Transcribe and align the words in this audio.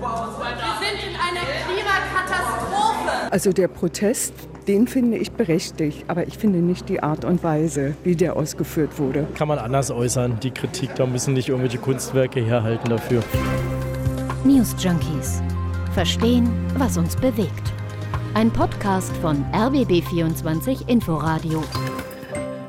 Wir 0.00 0.74
sind 0.80 1.08
in 1.08 1.16
einer 1.16 1.40
Klimakatastrophe. 1.66 3.32
Also 3.32 3.52
der 3.52 3.68
Protest, 3.68 4.34
den 4.68 4.86
finde 4.86 5.16
ich 5.18 5.32
berechtigt, 5.32 6.04
aber 6.08 6.26
ich 6.26 6.38
finde 6.38 6.58
nicht 6.58 6.88
die 6.88 7.02
Art 7.02 7.24
und 7.24 7.42
Weise, 7.42 7.94
wie 8.04 8.14
der 8.16 8.36
ausgeführt 8.36 8.98
wurde. 8.98 9.26
Kann 9.34 9.48
man 9.48 9.58
anders 9.58 9.90
äußern, 9.90 10.38
die 10.40 10.50
Kritik, 10.50 10.94
da 10.96 11.06
müssen 11.06 11.34
nicht 11.34 11.48
irgendwelche 11.48 11.78
Kunstwerke 11.78 12.40
herhalten 12.40 12.90
dafür. 12.90 13.22
News 14.44 14.74
Junkies. 14.78 15.42
Verstehen, 15.94 16.48
was 16.76 16.98
uns 16.98 17.16
bewegt. 17.16 17.72
Ein 18.34 18.50
Podcast 18.50 19.16
von 19.16 19.44
RBB24 19.52 20.88
Inforadio 20.88 21.64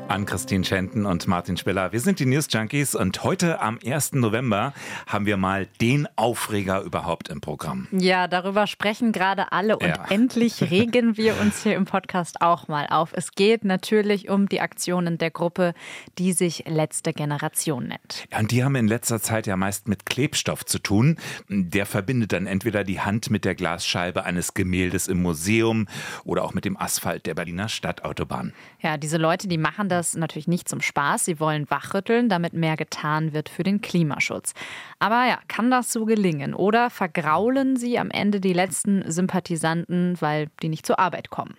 an 0.10 0.26
Christine 0.26 0.64
Schenten 0.64 1.06
und 1.06 1.28
Martin 1.28 1.58
Speller. 1.58 1.92
Wir 1.92 2.00
sind 2.00 2.20
die 2.20 2.26
News 2.26 2.48
Junkies 2.50 2.96
und 2.96 3.24
heute 3.24 3.60
am 3.62 3.78
1. 3.86 4.14
November 4.14 4.74
haben 5.06 5.26
wir 5.26 5.38
mal 5.38 5.68
den 5.82 6.08
Aufreger 6.16 6.82
überhaupt 6.82 7.30
im 7.30 7.42
Programm. 7.42 7.88
Ja, 7.92 8.28
darüber 8.28 8.68
sprechen 8.68 9.12
gerade 9.12 9.52
alle 9.52 9.78
und 9.78 9.88
ja. 9.88 10.06
endlich 10.10 10.62
regen 10.72 11.18
wir 11.18 11.40
uns 11.42 11.64
hier 11.64 11.76
im 11.76 11.86
Podcast 11.86 12.42
auch 12.42 12.68
mal 12.68 12.88
auf. 12.90 13.12
Es 13.14 13.34
geht 13.34 13.66
natürlich 13.66 14.30
um 14.30 14.48
die 14.48 14.62
Aktionen 14.62 15.18
der 15.18 15.32
Gruppe, 15.32 15.74
die 16.18 16.32
sich 16.32 16.64
Letzte 16.68 17.12
Generation 17.12 17.88
nennt. 17.88 18.26
Ja, 18.32 18.40
und 18.40 18.52
die 18.52 18.64
haben 18.64 18.76
in 18.76 18.88
letzter 18.88 19.22
Zeit 19.22 19.46
ja 19.46 19.58
meist 19.58 19.88
mit 19.88 20.06
Klebstoff 20.06 20.66
zu 20.66 20.80
tun. 20.80 21.18
Der 21.50 21.86
verbindet 21.86 22.32
dann 22.32 22.48
entweder 22.48 22.84
die 22.84 23.02
Hand 23.02 23.30
mit 23.30 23.44
der 23.44 23.56
Glasscheibe 23.56 24.24
eines 24.24 24.54
Gemäldes 24.54 25.08
im 25.08 25.22
Museum 25.22 25.88
oder 26.24 26.44
auch 26.44 26.54
mit 26.54 26.66
dem 26.66 26.78
Asphalt 26.78 27.26
der 27.26 27.36
Berliner 27.36 27.68
Stadtautobahn. 27.68 28.54
Ja, 28.80 28.98
diese 28.98 29.18
Leute, 29.18 29.48
die 29.48 29.58
machen 29.58 29.90
das 29.90 29.97
natürlich 30.16 30.48
nicht 30.48 30.70
zum 30.70 30.82
Spaß. 30.82 31.26
Sie 31.26 31.40
wollen 31.40 31.70
wachrütteln, 31.70 32.30
damit 32.30 32.54
mehr 32.54 32.78
getan 32.78 33.34
wird 33.34 33.50
für 33.50 33.64
den 33.64 33.82
Klimaschutz. 33.82 34.54
Aber 35.00 35.26
ja, 35.28 35.40
kann 35.48 35.72
das 35.72 35.92
so 35.92 36.06
gelingen? 36.06 36.54
Oder 36.54 36.90
vergraulen 36.90 37.76
sie 37.76 38.00
am 38.00 38.12
Ende 38.12 38.40
die 38.40 38.54
letzten 38.54 39.10
Sympathisanten, 39.10 40.16
weil 40.20 40.48
die 40.62 40.70
nicht 40.70 40.86
zur 40.86 41.00
Arbeit 41.00 41.30
kommen? 41.30 41.58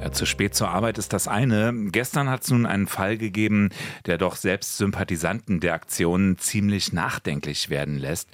Ja, 0.00 0.12
zu 0.12 0.26
spät 0.26 0.54
zur 0.54 0.68
Arbeit 0.68 0.96
ist 0.96 1.12
das 1.12 1.26
eine. 1.26 1.74
Gestern 1.90 2.30
hat 2.30 2.44
es 2.44 2.50
nun 2.50 2.66
einen 2.66 2.86
Fall 2.86 3.18
gegeben, 3.18 3.70
der 4.06 4.16
doch 4.16 4.36
selbst 4.36 4.76
Sympathisanten 4.76 5.58
der 5.58 5.74
Aktion 5.74 6.38
ziemlich 6.38 6.92
nachdenklich 6.92 7.68
werden 7.68 7.98
lässt. 7.98 8.28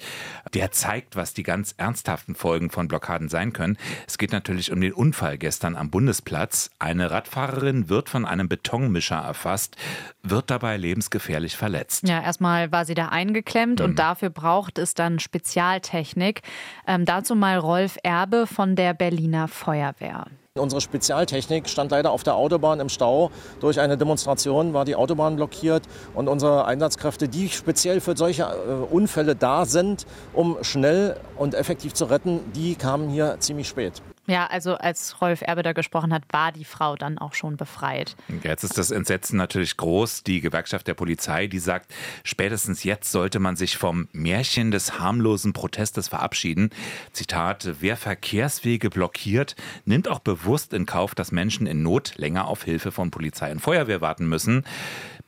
Der 0.53 0.71
zeigt, 0.71 1.15
was 1.15 1.33
die 1.33 1.41
ganz 1.41 1.73
ernsthaften 1.77 2.35
Folgen 2.35 2.69
von 2.69 2.87
Blockaden 2.87 3.29
sein 3.29 3.51
können. 3.51 3.77
Es 4.07 4.19
geht 4.19 4.31
natürlich 4.31 4.71
um 4.71 4.79
den 4.79 4.93
Unfall 4.93 5.39
gestern 5.39 5.75
am 5.75 5.89
Bundesplatz. 5.89 6.69
Eine 6.77 7.09
Radfahrerin 7.09 7.89
wird 7.89 8.09
von 8.09 8.25
einem 8.25 8.47
Betonmischer 8.47 9.17
erfasst, 9.17 9.75
wird 10.21 10.51
dabei 10.51 10.77
lebensgefährlich 10.77 11.57
verletzt. 11.57 12.07
Ja, 12.07 12.21
erstmal 12.21 12.71
war 12.71 12.85
sie 12.85 12.93
da 12.93 13.09
eingeklemmt 13.09 13.79
mhm. 13.79 13.85
und 13.85 13.99
dafür 13.99 14.29
braucht 14.29 14.77
es 14.77 14.93
dann 14.93 15.17
Spezialtechnik. 15.17 16.43
Ähm, 16.85 17.05
dazu 17.05 17.33
mal 17.33 17.57
Rolf 17.57 17.97
Erbe 18.03 18.45
von 18.45 18.75
der 18.75 18.93
Berliner 18.93 19.47
Feuerwehr. 19.47 20.27
Unsere 20.57 20.79
Spezialtechnik 20.79 21.67
stand 21.67 21.91
leider 21.91 22.11
auf 22.11 22.23
der 22.23 22.37
Autobahn 22.37 22.79
im 22.79 22.87
Stau. 22.87 23.29
Durch 23.59 23.81
eine 23.81 23.97
Demonstration 23.97 24.73
war 24.73 24.85
die 24.85 24.95
Autobahn 24.95 25.35
blockiert 25.35 25.83
und 26.13 26.29
unsere 26.29 26.63
Einsatzkräfte, 26.63 27.27
die 27.27 27.49
speziell 27.49 27.99
für 27.99 28.15
solche 28.15 28.43
äh, 28.43 28.71
Unfälle 28.89 29.35
da 29.35 29.65
sind, 29.65 30.05
um 30.31 30.57
schnell 30.61 31.17
und 31.35 31.55
effektiv 31.55 31.93
zu 31.93 32.05
retten, 32.05 32.39
die 32.53 32.75
kamen 32.75 33.09
hier 33.09 33.35
ziemlich 33.39 33.67
spät. 33.67 34.01
Ja, 34.27 34.47
also 34.47 34.75
als 34.75 35.21
Rolf 35.21 35.41
Erbe 35.41 35.61
da 35.61 35.73
gesprochen 35.73 36.11
hat, 36.11 36.23
war 36.31 36.51
die 36.51 36.65
Frau 36.65 36.95
dann 36.95 37.19
auch 37.19 37.33
schon 37.33 37.57
befreit. 37.57 38.15
Jetzt 38.43 38.63
ist 38.63 38.77
das 38.77 38.89
Entsetzen 38.89 39.37
natürlich 39.37 39.77
groß. 39.77 40.23
Die 40.23 40.41
Gewerkschaft 40.41 40.87
der 40.87 40.95
Polizei, 40.95 41.45
die 41.47 41.59
sagt, 41.59 41.93
spätestens 42.23 42.83
jetzt 42.83 43.11
sollte 43.11 43.39
man 43.39 43.55
sich 43.55 43.77
vom 43.77 44.07
Märchen 44.13 44.71
des 44.71 44.99
harmlosen 44.99 45.53
Protestes 45.53 46.07
verabschieden. 46.07 46.71
Zitat, 47.11 47.75
wer 47.79 47.97
Verkehrswege 47.97 48.89
blockiert, 48.89 49.55
nimmt 49.85 50.07
auch 50.07 50.19
bewusst 50.19 50.73
in 50.73 50.87
Kauf, 50.87 51.13
dass 51.13 51.31
Menschen 51.31 51.67
in 51.67 51.83
Not 51.83 52.13
länger 52.17 52.47
auf 52.47 52.63
Hilfe 52.63 52.91
von 52.91 53.11
Polizei 53.11 53.51
und 53.51 53.59
Feuerwehr 53.59 54.01
warten 54.01 54.27
müssen. 54.27 54.63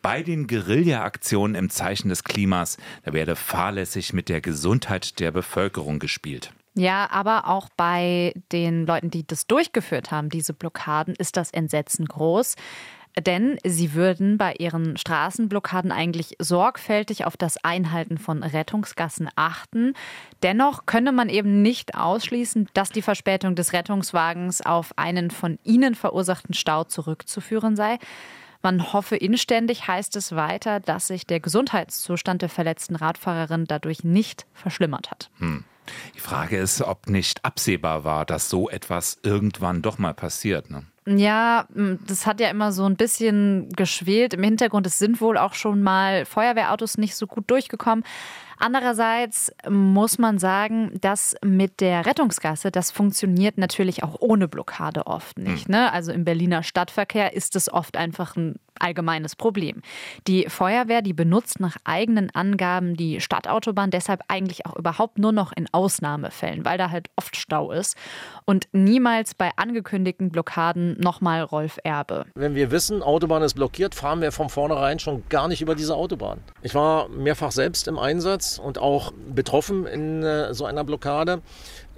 Bei 0.02 0.24
den 0.24 0.48
Guerilla-Aktionen 0.48 1.56
im 1.56 1.70
Zeichen 1.70 2.10
des 2.10 2.24
Klimas, 2.24 2.78
da 3.04 3.14
werde 3.14 3.36
fahrlässig 3.36 4.14
mit 4.14 4.30
der 4.30 4.42
Gesundheit 4.42 5.20
der 5.20 5.32
Bevölkerung 5.32 6.00
gespielt. 6.00 6.52
Ja, 6.78 7.10
aber 7.12 7.48
auch 7.48 7.70
bei 7.76 8.34
den 8.52 8.86
Leuten, 8.86 9.10
die 9.10 9.26
das 9.26 9.48
durchgeführt 9.48 10.12
haben, 10.12 10.30
diese 10.30 10.54
Blockaden, 10.54 11.16
ist 11.16 11.36
das 11.36 11.52
Entsetzen 11.52 12.06
groß. 12.06 12.56
Denn 13.20 13.58
sie 13.66 13.96
würden 13.96 14.38
bei 14.38 14.54
ihren 14.54 14.96
Straßenblockaden 14.96 15.92
eigentlich 15.92 16.36
sorgfältig 16.38 17.26
auf 17.26 17.36
das 17.36 17.58
Einhalten 17.64 18.20
von 18.20 18.44
Rettungsgassen 18.44 19.28
achten. 19.36 19.94
Dennoch 20.44 20.86
könne 20.86 21.12
man 21.12 21.28
eben 21.30 21.64
nicht 21.64 21.96
ausschließen, 21.96 22.70
dass 22.76 22.92
die 22.92 23.02
Verspätung 23.02 23.56
des 23.56 23.74
Rettungswagens 23.74 24.64
auf 24.64 24.96
einen 25.00 25.32
von 25.32 25.58
ihnen 25.64 25.96
verursachten 25.96 26.54
Stau 26.54 26.84
zurückzuführen 26.84 27.76
sei. 27.76 27.98
Man 28.62 28.94
hoffe 28.94 29.16
inständig, 29.16 29.88
heißt 29.88 30.16
es 30.16 30.36
weiter, 30.36 30.80
dass 30.80 31.08
sich 31.08 31.26
der 31.26 31.40
Gesundheitszustand 31.40 32.44
der 32.44 32.50
verletzten 32.50 32.96
Radfahrerin 32.96 33.66
dadurch 33.66 34.04
nicht 34.04 34.46
verschlimmert 34.54 35.10
hat. 35.10 35.32
Hm. 35.40 35.64
Die 36.16 36.20
Frage 36.20 36.58
ist, 36.58 36.82
ob 36.82 37.08
nicht 37.08 37.44
absehbar 37.46 38.04
war, 38.04 38.26
dass 38.26 38.50
so 38.50 38.70
etwas 38.70 39.20
irgendwann 39.24 39.82
doch 39.82 39.98
mal 39.98 40.14
passiert. 40.14 40.70
Ne? 40.70 40.84
Ja, 41.08 41.68
das 42.06 42.26
hat 42.26 42.42
ja 42.42 42.50
immer 42.50 42.72
so 42.74 42.86
ein 42.86 42.98
bisschen 42.98 43.70
geschwelt 43.70 44.34
im 44.34 44.44
Hintergrund. 44.44 44.86
Es 44.86 45.00
sind 45.00 45.22
wohl 45.22 45.38
auch 45.38 45.54
schon 45.54 45.82
mal 45.82 46.26
Feuerwehrautos 46.26 46.98
nicht 46.98 47.16
so 47.16 47.28
gut 47.28 47.50
durchgekommen. 47.50 48.04
Andererseits 48.58 49.52
muss 49.70 50.18
man 50.18 50.40
sagen, 50.40 50.98
dass 51.02 51.36
mit 51.44 51.80
der 51.82 52.06
Rettungsgasse, 52.06 52.72
das 52.72 52.92
funktioniert 52.92 53.58
natürlich 53.58 54.04
auch 54.04 54.16
ohne 54.20 54.48
Blockade 54.48 55.08
oft 55.08 55.38
nicht. 55.38 55.66
Hm. 55.66 55.72
Ne? 55.72 55.94
Also 55.94 56.12
im 56.12 56.26
Berliner 56.26 56.64
Stadtverkehr 56.64 57.34
ist 57.34 57.56
es 57.56 57.72
oft 57.72 57.98
einfach 57.98 58.36
ein 58.36 58.56
allgemeines 58.80 59.36
Problem. 59.36 59.82
Die 60.28 60.46
Feuerwehr, 60.50 61.02
die 61.02 61.14
benutzt 61.14 61.60
nach 61.60 61.78
eigenen 61.84 62.30
Angaben 62.34 62.96
die 62.96 63.22
Stadtautobahn 63.22 63.92
deshalb 63.92 64.22
eigentlich 64.28 64.66
auch 64.66 64.76
überhaupt 64.76 65.18
nur 65.18 65.32
noch 65.32 65.52
in 65.52 65.68
Ausnahmefällen, 65.72 66.66
weil 66.66 66.78
da 66.78 66.92
halt 66.92 67.10
oft 67.16 67.36
Stau 67.36 67.72
ist 67.72 67.98
und 68.46 68.68
niemals 68.74 69.34
bei 69.34 69.52
angekündigten 69.56 70.30
Blockaden 70.30 71.00
nochmal 71.00 71.42
Rolf 71.42 71.80
Erbe. 71.84 72.26
Wenn 72.36 72.56
wir 72.56 72.72
wissen, 72.72 73.02
Autobahn 73.02 73.42
ist 73.42 73.56
blockiert, 73.56 73.96
fahren 73.96 74.22
wir 74.22 74.32
von 74.32 74.50
vornherein 74.50 75.00
schon 75.00 75.24
gar 75.30 75.48
nicht 75.48 75.62
über 75.62 75.76
diese 75.76 75.96
Autobahn. 75.96 76.40
Ich 76.62 76.76
war 76.76 77.10
mehrfach 77.10 77.52
selbst 77.52 77.88
im 77.88 77.98
Einsatz 77.98 78.47
und 78.58 78.78
auch 78.78 79.12
betroffen 79.34 79.86
in 79.86 80.24
äh, 80.24 80.54
so 80.54 80.66
einer 80.66 80.84
Blockade. 80.84 81.42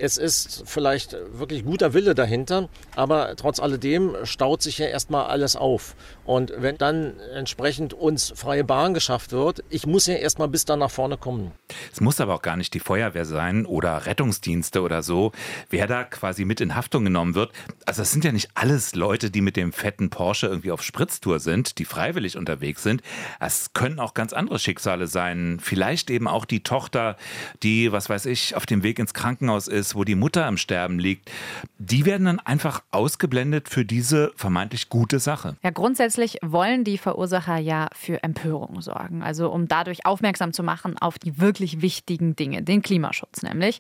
Es 0.02 0.18
ist 0.18 0.64
vielleicht 0.66 1.18
wirklich 1.34 1.66
guter 1.66 1.94
Wille 1.94 2.16
dahinter, 2.16 2.70
aber 2.96 3.36
trotz 3.36 3.60
alledem 3.60 4.16
staut 4.24 4.62
sich 4.62 4.78
ja 4.78 4.86
erstmal 4.88 5.26
alles 5.26 5.58
auf. 5.58 5.94
Und 6.26 6.54
wenn 6.56 6.78
dann 6.78 7.20
entsprechend 7.36 7.94
uns 7.94 8.32
freie 8.34 8.64
Bahn 8.64 8.94
geschafft 8.94 9.34
wird, 9.34 9.62
ich 9.70 9.86
muss 9.86 10.08
ja 10.08 10.14
erstmal 10.14 10.48
bis 10.48 10.64
da 10.64 10.78
nach 10.78 10.90
vorne 10.90 11.18
kommen. 11.18 11.52
Es 11.92 12.00
muss 12.00 12.22
aber 12.22 12.36
auch 12.36 12.42
gar 12.42 12.56
nicht 12.56 12.74
die 12.74 12.80
Feuerwehr 12.80 13.26
sein 13.26 13.66
oder 13.66 14.06
Rettungsdienste 14.06 14.82
oder 14.82 15.04
so, 15.04 15.34
wer 15.70 15.86
da 15.86 16.06
quasi 16.06 16.46
mit 16.46 16.62
in 16.62 16.76
Haftung 16.76 17.04
genommen 17.04 17.36
wird. 17.36 17.52
Also 17.86 18.02
das 18.02 18.14
sind 18.14 18.24
ja 18.24 18.32
nicht 18.32 18.52
alles 18.54 18.96
Leute, 18.96 19.30
die 19.30 19.42
mit 19.42 19.58
dem 19.58 19.74
fetten 19.74 20.10
Porsche 20.10 20.48
irgendwie 20.48 20.72
auf 20.72 20.82
Spritztour 20.82 21.40
sind, 21.40 21.78
die 21.78 21.84
freiwillig 21.84 22.38
unterwegs 22.38 22.84
sind. 22.84 23.02
Es 23.42 23.74
können 23.74 24.00
auch 24.00 24.14
ganz 24.14 24.32
andere 24.32 24.60
Schicksale 24.60 25.08
sein. 25.08 25.60
Vielleicht 25.62 26.10
eben 26.10 26.30
auch 26.30 26.46
die 26.46 26.64
Tochter, 26.64 27.18
die, 27.64 27.92
was 27.92 28.10
weiß 28.10 28.28
ich, 28.28 28.56
auf 28.56 28.66
dem 28.66 28.84
Weg 28.84 28.98
ins 28.98 29.14
Krankenhaus 29.14 29.68
ist 29.68 29.89
ist, 29.90 29.96
wo 29.96 30.04
die 30.04 30.16
Mutter 30.16 30.46
am 30.46 30.58
Sterben 30.58 31.00
liegt, 31.00 31.32
die 31.78 32.06
werden 32.06 32.26
dann 32.26 32.40
einfach 32.40 32.84
ausgeblendet 32.92 33.70
für 33.70 33.86
diese 33.86 34.32
vermeintlich 34.36 34.90
gute 34.90 35.20
Sache. 35.20 35.58
Ja, 35.64 35.72
grundsätzlich 35.72 36.38
wollen 36.44 36.84
die 36.84 36.98
Verursacher 36.98 37.58
ja 37.58 37.88
für 37.94 38.24
Empörung 38.24 38.82
sorgen, 38.82 39.24
also 39.24 39.50
um 39.52 39.68
dadurch 39.68 40.06
aufmerksam 40.06 40.54
zu 40.54 40.64
machen 40.64 40.98
auf 41.00 41.18
die 41.18 41.40
wirklich 41.40 41.82
wichtigen 41.82 42.36
Dinge, 42.36 42.62
den 42.62 42.82
Klimaschutz 42.82 43.42
nämlich. 43.42 43.80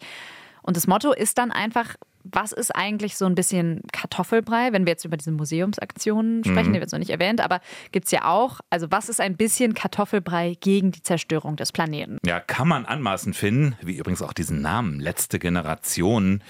Und 0.61 0.75
das 0.77 0.87
Motto 0.87 1.13
ist 1.13 1.37
dann 1.37 1.51
einfach, 1.51 1.95
was 2.23 2.51
ist 2.51 2.75
eigentlich 2.75 3.15
so 3.15 3.25
ein 3.25 3.35
bisschen 3.35 3.81
Kartoffelbrei, 3.91 4.73
wenn 4.73 4.85
wir 4.85 4.91
jetzt 4.91 5.05
über 5.05 5.17
diese 5.17 5.31
Museumsaktionen 5.31 6.43
sprechen, 6.43 6.69
mhm. 6.69 6.73
die 6.73 6.79
wird 6.79 6.91
noch 6.91 6.99
nicht 6.99 7.09
erwähnt, 7.09 7.41
aber 7.41 7.61
gibt 7.91 8.05
es 8.05 8.11
ja 8.11 8.25
auch. 8.25 8.59
Also 8.69 8.87
was 8.91 9.09
ist 9.09 9.21
ein 9.21 9.37
bisschen 9.37 9.73
Kartoffelbrei 9.73 10.57
gegen 10.59 10.91
die 10.91 11.01
Zerstörung 11.01 11.55
des 11.55 11.71
Planeten? 11.71 12.17
Ja, 12.25 12.39
kann 12.39 12.67
man 12.67 12.85
anmaßend 12.85 13.35
finden, 13.35 13.75
wie 13.81 13.97
übrigens 13.97 14.21
auch 14.21 14.33
diesen 14.33 14.61
Namen, 14.61 14.99
letzte 14.99 15.39
Generation. 15.39 16.43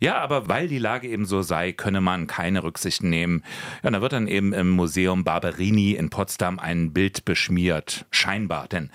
Ja, 0.00 0.18
aber 0.18 0.48
weil 0.48 0.68
die 0.68 0.78
Lage 0.78 1.08
eben 1.08 1.26
so 1.26 1.42
sei, 1.42 1.72
könne 1.72 2.00
man 2.00 2.26
keine 2.26 2.62
Rücksicht 2.62 3.02
nehmen. 3.02 3.44
Ja, 3.82 3.90
da 3.90 4.00
wird 4.00 4.12
dann 4.12 4.26
eben 4.26 4.52
im 4.52 4.70
Museum 4.70 5.24
Barberini 5.24 5.92
in 5.92 6.10
Potsdam 6.10 6.58
ein 6.58 6.92
Bild 6.92 7.24
beschmiert, 7.24 8.06
scheinbar, 8.10 8.68
denn 8.68 8.90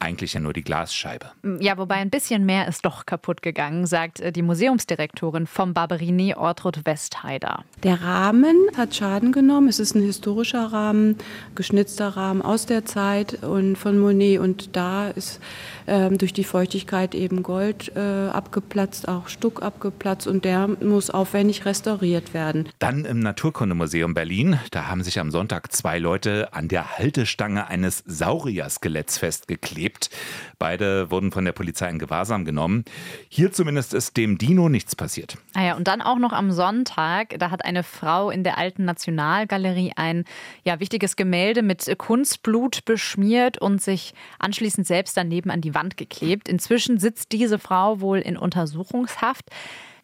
eigentlich 0.00 0.34
ja 0.34 0.40
nur 0.40 0.52
die 0.52 0.62
Glasscheibe. 0.62 1.32
Ja, 1.60 1.76
wobei 1.76 1.96
ein 1.96 2.10
bisschen 2.10 2.46
mehr 2.46 2.68
ist 2.68 2.84
doch 2.84 3.04
kaputt 3.06 3.42
gegangen, 3.42 3.86
sagt 3.86 4.20
äh, 4.20 4.32
die 4.32 4.42
Museumsdirektorin 4.42 5.46
vom 5.46 5.74
Barberini, 5.74 6.34
Ortrud 6.34 6.84
Westheider. 6.84 7.64
Der 7.82 8.02
Rahmen 8.02 8.56
hat 8.76 8.94
Schaden 8.94 9.32
genommen. 9.32 9.68
Es 9.68 9.78
ist 9.80 9.94
ein 9.94 10.02
historischer 10.02 10.72
Rahmen, 10.72 11.16
geschnitzter 11.54 12.08
Rahmen 12.08 12.42
aus 12.42 12.66
der 12.66 12.84
Zeit 12.84 13.42
und 13.42 13.76
von 13.76 13.98
Monet. 13.98 14.40
Und 14.40 14.76
da 14.76 15.08
ist 15.08 15.40
ähm, 15.88 16.18
durch 16.18 16.32
die 16.32 16.44
Feuchtigkeit 16.44 17.14
eben 17.14 17.42
Gold 17.42 17.92
äh, 17.96 18.28
abgeplatzt, 18.28 19.08
auch 19.08 19.28
Stuck 19.28 19.62
abgeplatzt 19.62 20.26
und 20.26 20.44
der 20.44 20.68
muss 20.68 21.10
aufwendig 21.10 21.64
restauriert 21.64 22.34
werden. 22.34 22.68
Dann 22.78 23.04
im 23.04 23.20
Naturkundemuseum 23.20 24.14
Berlin, 24.14 24.58
da 24.70 24.88
haben 24.88 25.02
sich 25.02 25.18
am 25.18 25.30
Sonntag 25.30 25.72
zwei 25.72 25.98
Leute 25.98 26.52
an 26.52 26.68
der 26.68 26.98
Haltestange 26.98 27.68
eines 27.68 28.04
Saurier-Skeletts 28.06 29.18
festgeklebt. 29.18 30.10
Beide 30.58 31.10
wurden 31.10 31.32
von 31.32 31.44
der 31.44 31.52
Polizei 31.52 31.88
in 31.88 31.98
Gewahrsam 31.98 32.44
genommen. 32.44 32.84
Hier 33.28 33.50
zumindest 33.52 33.94
ist 33.94 34.16
dem 34.16 34.38
Dino 34.38 34.68
nichts 34.68 34.94
passiert. 34.94 35.38
Ah 35.54 35.64
ja, 35.64 35.76
und 35.76 35.88
dann 35.88 36.02
auch 36.02 36.18
noch 36.18 36.32
am 36.32 36.52
Sonntag, 36.52 37.38
da 37.38 37.50
hat 37.50 37.64
eine 37.64 37.82
Frau 37.82 38.30
in 38.30 38.44
der 38.44 38.58
alten 38.58 38.84
Nationalgalerie 38.84 39.92
ein 39.96 40.24
ja, 40.64 40.80
wichtiges 40.80 41.16
Gemälde 41.16 41.62
mit 41.62 41.96
Kunstblut 41.96 42.84
beschmiert 42.84 43.58
und 43.58 43.80
sich 43.80 44.14
anschließend 44.38 44.86
selbst 44.86 45.16
daneben 45.16 45.50
an 45.50 45.60
die 45.60 45.74
Wand 45.78 45.96
geklebt. 45.96 46.48
Inzwischen 46.48 46.98
sitzt 46.98 47.30
diese 47.30 47.58
Frau 47.58 48.00
wohl 48.00 48.18
in 48.18 48.36
Untersuchungshaft. 48.36 49.44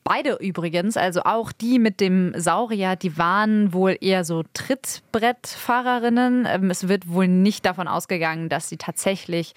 Beide 0.05 0.35
übrigens, 0.35 0.97
also 0.97 1.23
auch 1.25 1.51
die 1.51 1.79
mit 1.79 1.99
dem 1.99 2.33
Saurier, 2.37 2.95
die 2.95 3.19
waren 3.19 3.73
wohl 3.73 3.97
eher 4.01 4.25
so 4.25 4.45
Trittbrettfahrerinnen. 4.53 6.47
Ähm, 6.49 6.71
es 6.71 6.89
wird 6.89 7.09
wohl 7.09 7.27
nicht 7.27 7.67
davon 7.67 7.89
ausgegangen, 7.89 8.49
dass 8.49 8.69
sie 8.69 8.77
tatsächlich 8.77 9.55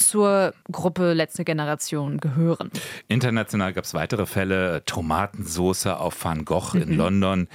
zur 0.00 0.54
Gruppe 0.70 1.12
Letzte 1.12 1.44
Generation 1.44 2.18
gehören. 2.18 2.70
International 3.08 3.72
gab 3.72 3.84
es 3.84 3.94
weitere 3.94 4.26
Fälle. 4.26 4.82
Tomatensoße 4.86 5.98
auf 5.98 6.24
Van 6.24 6.44
Gogh 6.44 6.74
mhm. 6.74 6.82
in 6.82 6.96
London. 6.96 7.48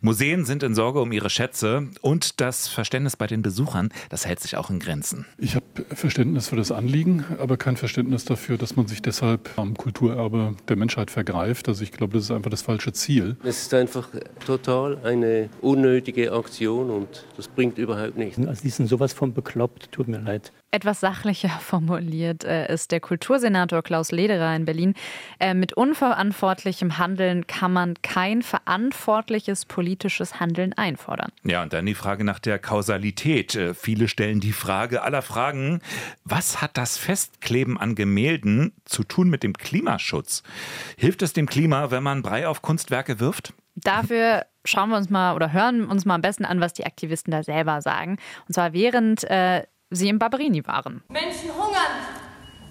Museen 0.00 0.44
sind 0.44 0.62
in 0.62 0.74
Sorge 0.74 1.00
um 1.00 1.12
ihre 1.12 1.30
Schätze 1.30 1.88
und 2.00 2.40
das 2.40 2.68
Verständnis 2.68 3.16
bei 3.16 3.26
den 3.26 3.42
Besuchern, 3.42 3.90
das 4.08 4.26
hält 4.26 4.40
sich 4.40 4.56
auch 4.56 4.70
in 4.70 4.78
Grenzen. 4.78 5.26
Ich 5.38 5.54
habe 5.54 5.64
Verständnis 5.94 6.48
für 6.48 6.56
das 6.56 6.72
Anliegen, 6.72 7.24
aber 7.38 7.56
kein 7.56 7.76
Verständnis 7.76 8.24
dafür, 8.24 8.58
dass 8.58 8.76
man 8.76 8.86
sich 8.86 9.02
deshalb 9.02 9.50
am 9.56 9.76
Kulturerbe 9.76 10.54
der 10.68 10.76
Menschheit 10.76 11.10
vergreift. 11.10 11.68
Also 11.68 11.82
ich 11.82 11.92
glaube, 11.92 12.14
das 12.14 12.24
ist 12.24 12.30
einfach 12.30 12.50
das 12.50 12.62
falsche 12.62 12.92
Ziel. 12.92 13.36
Es 13.44 13.62
ist 13.62 13.74
einfach 13.74 14.08
total 14.44 14.98
eine 15.04 15.48
unnötige 15.60 16.32
Aktion 16.32 16.90
und 16.90 17.26
das 17.36 17.48
bringt 17.48 17.78
überhaupt 17.78 18.16
nichts. 18.16 18.38
Also 18.46 18.62
die 18.62 18.70
sind 18.70 18.86
sowas 18.86 19.12
von 19.12 19.32
bekloppt, 19.32 19.92
tut 19.92 20.08
mir 20.08 20.18
leid. 20.18 20.52
Etwas 20.72 21.00
sachlicher 21.00 21.48
formuliert 21.60 22.44
äh, 22.44 22.72
ist 22.72 22.92
der 22.92 23.00
Kultursenator 23.00 23.82
Klaus 23.82 24.12
Lederer 24.12 24.54
in 24.54 24.64
Berlin. 24.64 24.94
Äh, 25.40 25.54
mit 25.54 25.72
unverantwortlichem 25.72 26.98
Handeln 26.98 27.46
kann 27.46 27.72
man 27.72 27.94
kein 28.02 28.42
verantwortliches 28.42 29.64
politisches 29.64 30.38
Handeln 30.38 30.72
einfordern. 30.74 31.32
Ja, 31.42 31.62
und 31.62 31.72
dann 31.72 31.86
die 31.86 31.94
Frage 31.94 32.22
nach 32.22 32.38
der 32.38 32.58
Kausalität. 32.60 33.56
Äh, 33.56 33.74
viele 33.74 34.06
stellen 34.06 34.38
die 34.38 34.52
Frage 34.52 35.02
aller 35.02 35.22
Fragen, 35.22 35.80
was 36.24 36.62
hat 36.62 36.76
das 36.76 36.96
Festkleben 36.98 37.76
an 37.76 37.96
Gemälden 37.96 38.72
zu 38.84 39.02
tun 39.02 39.28
mit 39.28 39.42
dem 39.42 39.54
Klimaschutz? 39.54 40.44
Hilft 40.96 41.22
es 41.22 41.32
dem 41.32 41.46
Klima, 41.46 41.90
wenn 41.90 42.04
man 42.04 42.22
Brei 42.22 42.46
auf 42.46 42.62
Kunstwerke 42.62 43.18
wirft? 43.18 43.54
Dafür 43.74 44.46
schauen 44.64 44.90
wir 44.90 44.96
uns 44.96 45.10
mal 45.10 45.34
oder 45.34 45.52
hören 45.52 45.86
uns 45.86 46.04
mal 46.04 46.14
am 46.14 46.20
besten 46.20 46.44
an, 46.44 46.60
was 46.60 46.74
die 46.74 46.86
Aktivisten 46.86 47.32
da 47.32 47.42
selber 47.42 47.82
sagen. 47.82 48.18
Und 48.46 48.54
zwar 48.54 48.72
während 48.72 49.24
äh, 49.24 49.64
sie 49.90 50.08
im 50.08 50.18
Barberini 50.18 50.66
waren. 50.66 51.02
Menschen 51.08 51.50
hungern, 51.50 52.06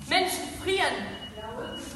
Menschen 0.09 0.43
frieren, 0.63 0.95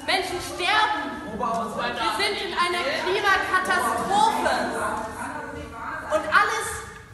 Menschen 0.05 0.37
sterben. 0.41 1.23
Wir 1.33 2.11
sind 2.19 2.37
in 2.45 2.53
einer 2.53 2.83
Klimakatastrophe. 3.03 4.53
Und 6.13 6.25
alles, 6.27 6.67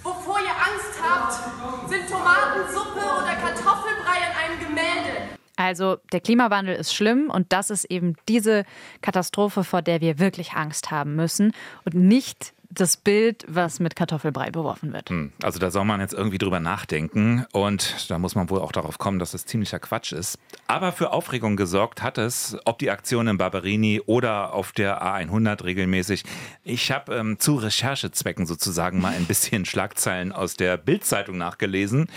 wovor 0.03 0.39
ihr 0.39 0.49
Angst 0.49 0.99
habt, 1.01 1.89
sind 1.89 2.09
Tomatensuppe 2.09 2.99
oder 2.99 3.35
Kartoffelbrei 3.35 4.17
in 4.17 4.33
einem 4.35 4.59
Gemälde. 4.59 5.29
Also 5.55 5.97
der 6.11 6.21
Klimawandel 6.21 6.75
ist 6.75 6.93
schlimm 6.93 7.29
und 7.29 7.53
das 7.53 7.69
ist 7.69 7.85
eben 7.85 8.15
diese 8.27 8.65
Katastrophe, 9.01 9.63
vor 9.63 9.81
der 9.81 10.01
wir 10.01 10.17
wirklich 10.17 10.53
Angst 10.53 10.89
haben 10.89 11.15
müssen 11.15 11.53
und 11.85 11.93
nicht 11.93 12.53
das 12.71 12.97
Bild, 12.97 13.45
was 13.47 13.79
mit 13.79 13.95
Kartoffelbrei 13.95 14.51
beworfen 14.51 14.93
wird. 14.93 15.09
Hm, 15.09 15.31
also 15.41 15.57
da 15.57 15.71
soll 15.71 15.85
man 15.85 16.01
jetzt 16.01 16.13
irgendwie 16.13 16.37
drüber 16.37 16.59
nachdenken 16.59 17.45
und 17.51 18.09
da 18.11 18.19
muss 18.19 18.35
man 18.35 18.49
wohl 18.51 18.59
auch 18.59 18.71
darauf 18.71 18.99
kommen, 18.99 19.17
dass 19.17 19.33
es 19.33 19.41
das 19.41 19.45
ziemlicher 19.49 19.79
Quatsch 19.79 20.11
ist. 20.11 20.37
Aber 20.67 20.91
für 20.91 21.11
Aufregung 21.11 21.55
gesorgt 21.55 22.03
hat 22.03 22.19
es, 22.19 22.57
ob 22.65 22.77
die 22.77 22.91
Aktion 22.91 23.27
in 23.27 23.39
Barberini 23.39 24.01
oder 24.05 24.53
auf 24.53 24.71
der 24.71 25.01
A100 25.01 25.63
regelmäßig. 25.63 26.23
Ich 26.63 26.91
habe 26.91 27.15
ähm, 27.15 27.39
zu 27.39 27.55
Recherchezwecken 27.55 28.45
sozusagen 28.45 29.01
mal 29.01 29.13
ein 29.13 29.25
bisschen 29.25 29.65
Schlagzeilen 29.69 30.31
aus 30.31 30.55
der 30.55 30.77
Bildzeitung 30.77 31.37
nachgelesen. 31.37 32.07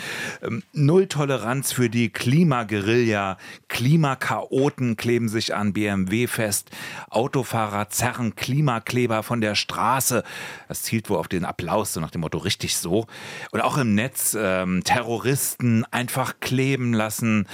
Ähm, 0.43 0.63
Null 0.75 1.07
Toleranz 1.07 1.73
für 1.73 1.89
die 1.89 2.11
Klimaguerilla, 2.11 3.39
Klimakaoten 3.69 4.97
kleben 4.97 5.29
sich 5.29 5.55
an 5.55 5.73
BMW 5.73 6.27
fest, 6.27 6.71
Autofahrer 7.09 7.89
zerren 7.89 8.37
Klimakleber 8.37 9.23
von 9.23 9.41
der 9.41 9.55
Straße. 9.55 10.25
Das 10.69 10.83
zielt 10.83 11.11
wohl 11.11 11.19
auf 11.19 11.29
den 11.29 11.45
Applaus, 11.45 11.93
so 11.93 12.01
nach 12.01 12.11
dem 12.11 12.21
Motto 12.21 12.39
richtig 12.39 12.77
so. 12.77 13.07
Und 13.51 13.61
auch 13.61 13.79
im 13.79 13.95
Netz 13.95 14.37
ähm, 14.39 14.83
Terroristen 14.85 15.85
einfach 15.91 16.41
kleben 16.41 16.93
lassen 16.93 17.47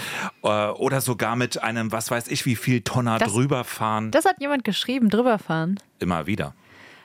äh, 0.43 0.69
oder 0.69 1.01
sogar 1.01 1.37
mit 1.37 1.63
einem, 1.63 1.93
was 1.93 2.11
weiß 2.11 2.29
ich, 2.29 2.47
wie 2.47 2.57
viel 2.57 2.83
Tonner 2.83 3.19
das, 3.19 3.33
drüber 3.33 3.65
fahren. 3.65 4.11
Das 4.11 4.25
hat 4.25 4.41
jemand 4.41 4.65
geschrieben, 4.65 5.09
drüber 5.11 5.39
fahren. 5.39 5.79
Immer 5.99 6.27
wieder. 6.27 6.55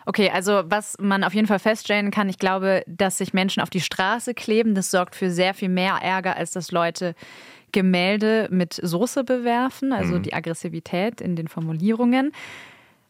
Okay, 0.06 0.30
also 0.30 0.64
was 0.66 0.98
man 1.00 1.24
auf 1.24 1.34
jeden 1.34 1.48
Fall 1.48 1.60
feststellen 1.60 2.12
kann, 2.12 2.28
ich 2.28 2.38
glaube, 2.38 2.84
dass 2.88 3.18
sich 3.18 3.34
Menschen 3.34 3.62
auf 3.62 3.70
die 3.70 3.80
Straße 3.80 4.34
kleben, 4.34 4.76
das 4.76 4.92
sorgt 4.92 5.16
für 5.16 5.32
sehr 5.32 5.54
viel 5.54 5.70
mehr 5.70 5.96
Ärger, 6.02 6.36
als 6.36 6.52
dass 6.52 6.72
Leute 6.72 7.16
Gemälde 7.72 8.48
mit 8.52 8.74
Soße 8.74 9.24
bewerfen, 9.24 9.94
also 9.94 10.16
mhm. 10.16 10.24
die 10.24 10.34
Aggressivität 10.34 11.22
in 11.22 11.36
den 11.36 11.48
Formulierungen. 11.48 12.32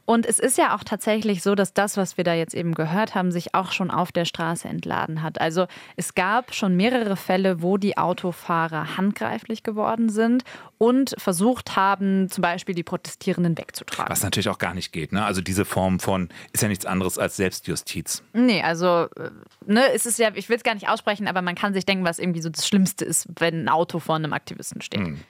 Und 0.05 0.25
es 0.25 0.37
ist 0.37 0.57
ja 0.57 0.75
auch 0.75 0.83
tatsächlich 0.83 1.41
so, 1.41 1.55
dass 1.55 1.73
das, 1.73 1.95
was 1.95 2.17
wir 2.17 2.25
da 2.25 2.33
jetzt 2.33 2.53
eben 2.53 2.73
gehört 2.73 3.15
haben, 3.15 3.31
sich 3.31 3.55
auch 3.55 3.71
schon 3.71 3.89
auf 3.89 4.11
der 4.11 4.25
Straße 4.25 4.67
entladen 4.67 5.23
hat. 5.23 5.39
Also 5.39 5.67
es 5.95 6.13
gab 6.13 6.53
schon 6.53 6.75
mehrere 6.75 7.15
Fälle, 7.15 7.61
wo 7.61 7.77
die 7.77 7.97
Autofahrer 7.97 8.97
handgreiflich 8.97 9.63
geworden 9.63 10.09
sind 10.09 10.43
und 10.77 11.15
versucht 11.17 11.77
haben, 11.77 12.29
zum 12.29 12.41
Beispiel 12.41 12.75
die 12.75 12.83
Protestierenden 12.83 13.57
wegzutragen. 13.57 14.11
Was 14.11 14.23
natürlich 14.23 14.49
auch 14.49 14.57
gar 14.57 14.73
nicht 14.73 14.91
geht. 14.91 15.13
Ne? 15.13 15.23
Also 15.23 15.39
diese 15.39 15.63
Form 15.63 16.01
von 16.01 16.27
ist 16.51 16.61
ja 16.61 16.67
nichts 16.67 16.85
anderes 16.85 17.17
als 17.17 17.37
Selbstjustiz. 17.37 18.23
Nee, 18.33 18.61
also 18.61 19.07
äh, 19.15 19.29
ne, 19.65 19.83
es 19.93 20.05
ist 20.05 20.19
ja, 20.19 20.31
ich 20.33 20.49
will 20.49 20.57
es 20.57 20.63
gar 20.63 20.73
nicht 20.73 20.89
aussprechen, 20.89 21.29
aber 21.29 21.41
man 21.41 21.55
kann 21.55 21.73
sich 21.73 21.85
denken, 21.85 22.03
was 22.03 22.19
irgendwie 22.19 22.41
so 22.41 22.49
das 22.49 22.67
Schlimmste 22.67 23.05
ist, 23.05 23.27
wenn 23.39 23.63
ein 23.63 23.69
Auto 23.69 23.99
vor 23.99 24.15
einem 24.15 24.33
Aktivisten 24.33 24.81
steht. 24.81 24.99
Hm. 24.99 25.21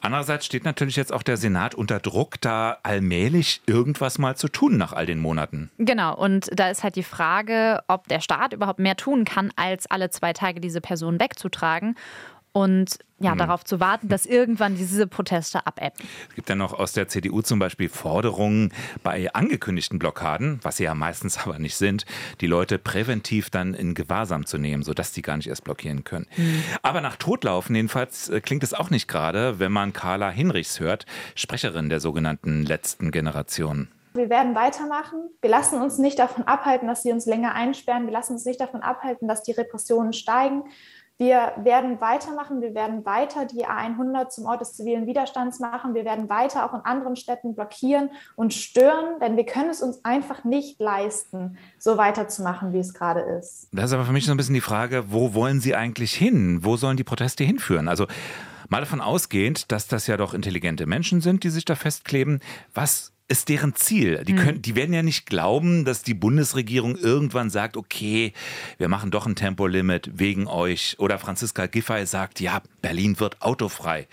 Andererseits 0.00 0.46
steht 0.46 0.64
natürlich 0.64 0.96
jetzt 0.96 1.12
auch 1.12 1.22
der 1.22 1.36
Senat 1.36 1.74
unter 1.74 2.00
Druck, 2.00 2.40
da 2.40 2.78
allmählich 2.82 3.60
irgendwas 3.66 4.18
mal 4.18 4.36
zu 4.36 4.48
tun 4.48 4.76
nach 4.76 4.92
all 4.92 5.06
den 5.06 5.18
Monaten. 5.18 5.70
Genau, 5.78 6.16
und 6.16 6.48
da 6.52 6.70
ist 6.70 6.82
halt 6.82 6.96
die 6.96 7.02
Frage, 7.02 7.82
ob 7.86 8.08
der 8.08 8.20
Staat 8.20 8.52
überhaupt 8.52 8.78
mehr 8.78 8.96
tun 8.96 9.24
kann, 9.24 9.52
als 9.56 9.90
alle 9.90 10.10
zwei 10.10 10.32
Tage 10.32 10.60
diese 10.60 10.80
Person 10.80 11.20
wegzutragen 11.20 11.96
und 12.52 12.98
ja, 13.18 13.32
hm. 13.32 13.38
darauf 13.38 13.64
zu 13.64 13.80
warten, 13.80 14.08
dass 14.08 14.26
irgendwann 14.26 14.76
diese 14.76 15.06
Proteste 15.06 15.66
abebben. 15.66 16.04
Es 16.28 16.34
gibt 16.34 16.48
ja 16.48 16.54
noch 16.54 16.72
aus 16.72 16.92
der 16.92 17.06
CDU 17.06 17.42
zum 17.42 17.58
Beispiel 17.58 17.88
Forderungen 17.88 18.72
bei 19.02 19.32
angekündigten 19.32 19.98
Blockaden, 19.98 20.58
was 20.62 20.78
sie 20.78 20.84
ja 20.84 20.94
meistens 20.94 21.38
aber 21.38 21.58
nicht 21.58 21.76
sind, 21.76 22.06
die 22.40 22.46
Leute 22.46 22.78
präventiv 22.78 23.50
dann 23.50 23.74
in 23.74 23.94
Gewahrsam 23.94 24.46
zu 24.46 24.58
nehmen, 24.58 24.82
sodass 24.82 25.12
die 25.12 25.22
gar 25.22 25.36
nicht 25.36 25.48
erst 25.48 25.64
blockieren 25.64 26.04
können. 26.04 26.26
Hm. 26.30 26.62
Aber 26.82 27.00
nach 27.00 27.16
Totlaufen 27.16 27.76
jedenfalls 27.76 28.28
äh, 28.28 28.40
klingt 28.40 28.62
es 28.62 28.74
auch 28.74 28.90
nicht 28.90 29.06
gerade, 29.06 29.58
wenn 29.58 29.72
man 29.72 29.92
Carla 29.92 30.30
Hinrichs 30.30 30.80
hört, 30.80 31.06
Sprecherin 31.34 31.88
der 31.88 32.00
sogenannten 32.00 32.64
letzten 32.64 33.10
Generation. 33.10 33.88
Wir 34.12 34.28
werden 34.28 34.56
weitermachen. 34.56 35.30
Wir 35.40 35.50
lassen 35.50 35.80
uns 35.80 35.98
nicht 35.98 36.18
davon 36.18 36.44
abhalten, 36.44 36.88
dass 36.88 37.02
sie 37.02 37.12
uns 37.12 37.26
länger 37.26 37.54
einsperren. 37.54 38.06
Wir 38.06 38.12
lassen 38.12 38.32
uns 38.32 38.44
nicht 38.44 38.60
davon 38.60 38.82
abhalten, 38.82 39.28
dass 39.28 39.44
die 39.44 39.52
Repressionen 39.52 40.12
steigen. 40.12 40.64
Wir 41.20 41.52
werden 41.58 42.00
weitermachen, 42.00 42.62
wir 42.62 42.74
werden 42.74 43.04
weiter 43.04 43.44
die 43.44 43.66
A100 43.66 44.30
zum 44.30 44.46
Ort 44.46 44.62
des 44.62 44.72
zivilen 44.72 45.06
Widerstands 45.06 45.60
machen, 45.60 45.92
wir 45.92 46.06
werden 46.06 46.30
weiter 46.30 46.64
auch 46.64 46.72
in 46.72 46.80
anderen 46.80 47.14
Städten 47.14 47.54
blockieren 47.54 48.08
und 48.36 48.54
stören, 48.54 49.20
denn 49.20 49.36
wir 49.36 49.44
können 49.44 49.68
es 49.68 49.82
uns 49.82 50.02
einfach 50.02 50.44
nicht 50.44 50.80
leisten, 50.80 51.58
so 51.78 51.98
weiterzumachen, 51.98 52.72
wie 52.72 52.78
es 52.78 52.94
gerade 52.94 53.20
ist. 53.20 53.68
Das 53.70 53.90
ist 53.90 53.92
aber 53.92 54.06
für 54.06 54.12
mich 54.12 54.24
so 54.24 54.30
ein 54.30 54.38
bisschen 54.38 54.54
die 54.54 54.62
Frage, 54.62 55.12
wo 55.12 55.34
wollen 55.34 55.60
Sie 55.60 55.76
eigentlich 55.76 56.14
hin? 56.14 56.60
Wo 56.64 56.78
sollen 56.78 56.96
die 56.96 57.04
Proteste 57.04 57.44
hinführen? 57.44 57.88
Also 57.88 58.06
mal 58.70 58.80
davon 58.80 59.02
ausgehend, 59.02 59.70
dass 59.72 59.88
das 59.88 60.06
ja 60.06 60.16
doch 60.16 60.32
intelligente 60.32 60.86
Menschen 60.86 61.20
sind, 61.20 61.44
die 61.44 61.50
sich 61.50 61.66
da 61.66 61.74
festkleben, 61.74 62.40
was 62.72 63.12
ist 63.30 63.48
deren 63.48 63.76
Ziel? 63.76 64.24
Die, 64.24 64.34
können, 64.34 64.60
die 64.60 64.74
werden 64.74 64.92
ja 64.92 65.02
nicht 65.02 65.24
glauben, 65.24 65.84
dass 65.84 66.02
die 66.02 66.14
Bundesregierung 66.14 66.96
irgendwann 66.96 67.48
sagt, 67.48 67.76
okay, 67.76 68.32
wir 68.76 68.88
machen 68.88 69.12
doch 69.12 69.24
ein 69.24 69.36
Tempolimit 69.36 70.10
wegen 70.14 70.48
euch. 70.48 70.96
Oder 70.98 71.18
Franziska 71.18 71.66
Giffey 71.66 72.06
sagt, 72.06 72.40
ja, 72.40 72.60
Berlin 72.82 73.20
wird 73.20 73.40
autofrei. 73.40 74.08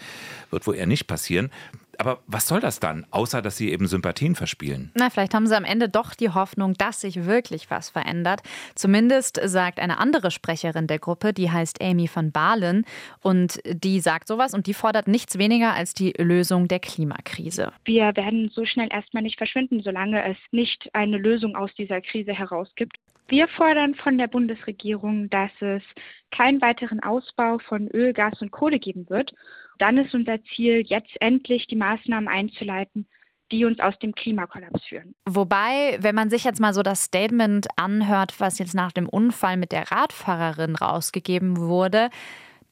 Wird 0.51 0.67
wohl 0.67 0.75
eher 0.75 0.85
nicht 0.85 1.07
passieren. 1.07 1.49
Aber 1.97 2.19
was 2.27 2.47
soll 2.47 2.59
das 2.59 2.79
dann, 2.79 3.05
außer 3.11 3.41
dass 3.41 3.57
sie 3.57 3.71
eben 3.71 3.87
Sympathien 3.87 4.35
verspielen? 4.35 4.91
Na, 4.95 5.09
vielleicht 5.09 5.33
haben 5.33 5.47
sie 5.47 5.57
am 5.57 5.65
Ende 5.65 5.89
doch 5.89 6.13
die 6.13 6.29
Hoffnung, 6.29 6.73
dass 6.73 7.01
sich 7.01 7.25
wirklich 7.25 7.69
was 7.69 7.89
verändert. 7.89 8.41
Zumindest 8.75 9.39
sagt 9.43 9.79
eine 9.79 9.97
andere 9.97 10.31
Sprecherin 10.31 10.87
der 10.87 10.99
Gruppe, 10.99 11.33
die 11.33 11.51
heißt 11.51 11.81
Amy 11.81 12.07
von 12.07 12.31
Balen. 12.31 12.85
Und 13.21 13.59
die 13.65 13.99
sagt 13.99 14.27
sowas 14.27 14.53
und 14.53 14.67
die 14.67 14.73
fordert 14.73 15.07
nichts 15.07 15.37
weniger 15.37 15.73
als 15.73 15.93
die 15.93 16.13
Lösung 16.17 16.67
der 16.67 16.79
Klimakrise. 16.79 17.71
Wir 17.85 18.15
werden 18.15 18.49
so 18.53 18.65
schnell 18.65 18.89
erstmal 18.91 19.23
nicht 19.23 19.37
verschwinden, 19.37 19.81
solange 19.81 20.23
es 20.23 20.37
nicht 20.51 20.89
eine 20.93 21.17
Lösung 21.17 21.55
aus 21.55 21.73
dieser 21.75 22.01
Krise 22.01 22.33
heraus 22.33 22.69
gibt. 22.75 22.97
Wir 23.27 23.47
fordern 23.49 23.95
von 23.95 24.17
der 24.17 24.27
Bundesregierung, 24.27 25.29
dass 25.29 25.51
es 25.59 25.83
keinen 26.31 26.61
weiteren 26.61 27.01
Ausbau 27.01 27.59
von 27.59 27.87
Öl, 27.89 28.13
Gas 28.13 28.41
und 28.41 28.51
Kohle 28.51 28.79
geben 28.79 29.09
wird 29.09 29.33
dann 29.77 29.97
ist 29.97 30.13
unser 30.13 30.43
Ziel, 30.55 30.83
jetzt 30.85 31.15
endlich 31.19 31.67
die 31.67 31.75
Maßnahmen 31.75 32.27
einzuleiten, 32.27 33.07
die 33.51 33.65
uns 33.65 33.79
aus 33.79 33.97
dem 33.99 34.13
Klimakollaps 34.13 34.83
führen. 34.85 35.15
Wobei, 35.25 35.97
wenn 36.01 36.15
man 36.15 36.29
sich 36.29 36.43
jetzt 36.43 36.59
mal 36.59 36.73
so 36.73 36.83
das 36.83 37.03
Statement 37.03 37.67
anhört, 37.77 38.39
was 38.39 38.59
jetzt 38.59 38.75
nach 38.75 38.91
dem 38.91 39.07
Unfall 39.07 39.57
mit 39.57 39.71
der 39.71 39.91
Radfahrerin 39.91 40.75
rausgegeben 40.75 41.57
wurde, 41.57 42.09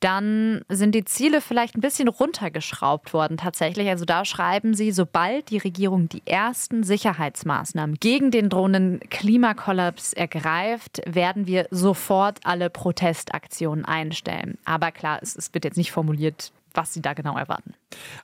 dann 0.05 0.61
sind 0.69 0.93
die 0.93 1.03
Ziele 1.03 1.41
vielleicht 1.41 1.75
ein 1.75 1.81
bisschen 1.81 2.07
runtergeschraubt 2.07 3.11
worden 3.11 3.37
tatsächlich. 3.37 3.89
Also 3.89 4.05
da 4.05 4.23
schreiben 4.23 4.75
sie, 4.75 4.91
sobald 4.91 5.49
die 5.49 5.57
Regierung 5.57 6.09
die 6.09 6.21
ersten 6.27 6.83
Sicherheitsmaßnahmen 6.83 7.95
gegen 7.99 8.29
den 8.29 8.49
drohenden 8.49 8.99
Klimakollaps 9.09 10.13
ergreift, 10.13 11.01
werden 11.07 11.47
wir 11.47 11.67
sofort 11.71 12.37
alle 12.43 12.69
Protestaktionen 12.69 13.83
einstellen. 13.83 14.59
Aber 14.63 14.91
klar, 14.91 15.17
es, 15.23 15.35
es 15.35 15.51
wird 15.55 15.65
jetzt 15.65 15.77
nicht 15.77 15.91
formuliert, 15.91 16.51
was 16.75 16.93
sie 16.93 17.01
da 17.01 17.13
genau 17.13 17.35
erwarten. 17.35 17.73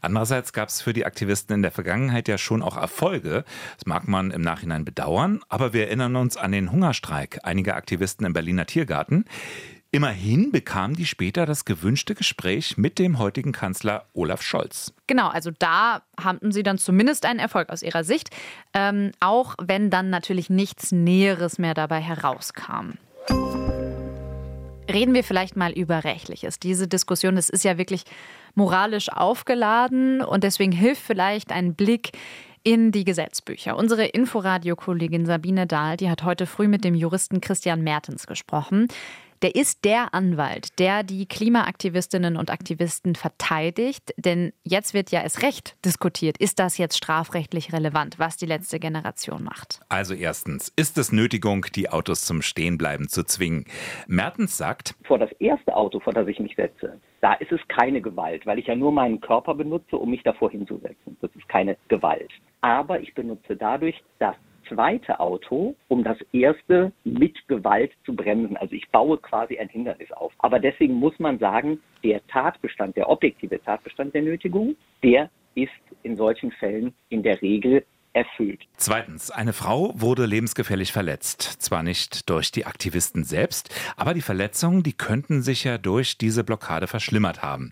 Andererseits 0.02 0.54
gab 0.54 0.70
es 0.70 0.84
für 0.84 0.94
die 0.94 1.06
Aktivisten 1.06 1.56
in 1.56 1.62
der 1.64 1.72
Vergangenheit 1.72 2.28
ja 2.28 2.38
schon 2.38 2.62
auch 2.62 2.78
Erfolge. 2.78 3.44
Das 3.78 3.88
mag 3.88 4.08
man 4.08 4.30
im 4.30 4.42
Nachhinein 4.42 4.86
bedauern, 4.86 5.42
aber 5.50 5.74
wir 5.74 5.88
erinnern 5.88 6.16
uns 6.16 6.38
an 6.38 6.52
den 6.52 6.72
Hungerstreik 6.72 7.40
einiger 7.42 7.76
Aktivisten 7.76 8.28
im 8.28 8.34
Berliner 8.34 8.68
Tiergarten. 8.68 9.26
Immerhin 9.94 10.52
bekamen 10.52 10.96
die 10.96 11.06
später 11.06 11.46
das 11.46 11.66
gewünschte 11.66 12.16
Gespräch 12.16 12.78
mit 12.78 12.98
dem 12.98 13.20
heutigen 13.20 13.52
Kanzler 13.52 14.06
Olaf 14.14 14.42
Scholz. 14.42 14.94
Genau, 15.06 15.28
also 15.28 15.52
da 15.60 16.02
hatten 16.16 16.54
sie 16.54 16.64
dann 16.64 16.78
zumindest 16.78 17.26
einen 17.26 17.40
Erfolg 17.40 17.70
aus 17.70 17.84
ihrer 17.84 18.06
Sicht, 18.06 18.30
ähm, 18.74 19.12
auch 19.20 19.56
wenn 19.62 19.90
dann 19.90 20.10
natürlich 20.10 20.50
nichts 20.50 20.94
Näheres 20.94 21.60
mehr 21.60 21.74
dabei 21.74 22.00
herauskam. 22.00 22.92
Reden 24.90 25.14
wir 25.14 25.26
vielleicht 25.26 25.58
mal 25.58 25.74
über 25.74 26.06
Rechtliches. 26.06 26.58
Diese 26.58 26.88
Diskussion, 26.88 27.36
das 27.36 27.50
ist 27.50 27.66
ja 27.66 27.78
wirklich 27.78 28.06
moralisch 28.56 29.10
aufgeladen 29.10 30.22
und 30.22 30.46
deswegen 30.46 30.72
hilft 30.72 31.02
vielleicht 31.02 31.52
ein 31.52 31.76
Blick 31.76 32.12
in 32.64 32.94
die 32.94 33.04
Gesetzbücher. 33.04 33.76
Unsere 33.76 34.06
Inforadio-Kollegin 34.06 35.26
Sabine 35.26 35.68
Dahl, 35.68 35.98
die 35.98 36.10
hat 36.10 36.24
heute 36.24 36.46
früh 36.46 36.70
mit 36.70 36.86
dem 36.86 36.96
Juristen 36.96 37.42
Christian 37.42 37.82
Mertens 37.82 38.26
gesprochen. 38.26 38.88
Der 39.42 39.56
ist 39.56 39.86
der 39.86 40.14
Anwalt, 40.14 40.78
der 40.78 41.02
die 41.02 41.26
Klimaaktivistinnen 41.26 42.38
und 42.38 42.52
Aktivisten 42.52 43.16
verteidigt. 43.16 44.14
Denn 44.16 44.54
jetzt 44.64 44.94
wird 44.94 45.10
ja 45.10 45.22
es 45.24 45.42
recht 45.42 45.76
diskutiert. 45.84 46.38
Ist 46.38 46.60
das 46.60 46.78
jetzt 46.78 46.96
strafrechtlich 46.96 47.74
relevant, 47.74 48.20
was 48.20 48.38
die 48.38 48.46
letzte 48.46 48.80
Generation 48.80 49.44
macht? 49.44 49.80
Also 49.90 50.14
erstens, 50.14 50.72
ist 50.76 50.98
es 51.00 51.12
Nötigung, 51.12 51.66
die 51.76 51.90
Autos 51.90 52.24
zum 52.26 52.44
Stehenbleiben 52.44 53.08
zu 53.08 53.24
zwingen? 53.24 53.66
Mertens 54.08 54.58
sagt, 54.58 54.94
vor 55.06 55.18
das 55.18 55.32
erste 55.40 55.76
Auto, 55.76 56.00
vor 56.00 56.14
das 56.14 56.28
ich 56.28 56.40
mich 56.40 56.56
setze, 56.56 57.00
da 57.22 57.34
ist 57.34 57.52
es 57.52 57.62
keine 57.68 58.02
Gewalt, 58.02 58.46
weil 58.46 58.60
ich 58.60 58.68
ja 58.68 58.76
nur 58.76 58.92
meinen 58.92 59.22
Körper 59.22 59.56
benutze, 59.56 59.98
um 59.98 60.12
mich 60.12 60.22
davor 60.22 60.52
hinzusetzen. 60.52 61.18
Das 61.20 61.32
ist 61.36 61.50
keine 61.50 61.78
Gewalt. 61.88 62.32
Aber 62.62 63.00
ich 63.00 63.14
benutze 63.16 63.56
dadurch 63.56 64.04
das 64.20 64.36
zweite 64.74 65.20
Auto, 65.20 65.76
um 65.88 66.04
das 66.04 66.18
erste 66.32 66.92
mit 67.04 67.48
Gewalt 67.48 67.92
zu 68.06 68.16
bremsen. 68.16 68.58
Also 68.58 68.76
ich 68.76 68.90
baue 68.90 69.18
quasi 69.18 69.58
ein 69.58 69.70
Hindernis 69.70 70.12
auf. 70.12 70.34
Aber 70.40 70.60
deswegen 70.60 70.96
muss 70.96 71.18
man 71.20 71.40
sagen, 71.40 71.80
der 72.04 72.26
Tatbestand, 72.28 72.96
der 72.96 73.10
objektive 73.10 73.62
Tatbestand 73.64 74.14
der 74.14 74.24
Nötigung, 74.24 74.76
der 75.04 75.30
ist 75.56 75.72
in 76.04 76.16
solchen 76.16 76.52
Fällen 76.52 76.94
in 77.10 77.24
der 77.24 77.42
Regel 77.42 77.84
erfüllt. 78.14 78.62
Zweitens, 78.76 79.32
eine 79.32 79.54
Frau 79.54 79.94
wurde 79.96 80.26
lebensgefährlich 80.26 80.92
verletzt. 80.92 81.42
Zwar 81.42 81.84
nicht 81.84 82.30
durch 82.30 82.52
die 82.52 82.66
Aktivisten 82.66 83.24
selbst, 83.24 83.74
aber 83.96 84.14
die 84.14 84.22
Verletzungen, 84.22 84.84
die 84.84 84.94
könnten 84.94 85.42
sich 85.42 85.64
ja 85.64 85.78
durch 85.78 86.18
diese 86.18 86.44
Blockade 86.44 86.88
verschlimmert 86.88 87.42
haben. 87.42 87.70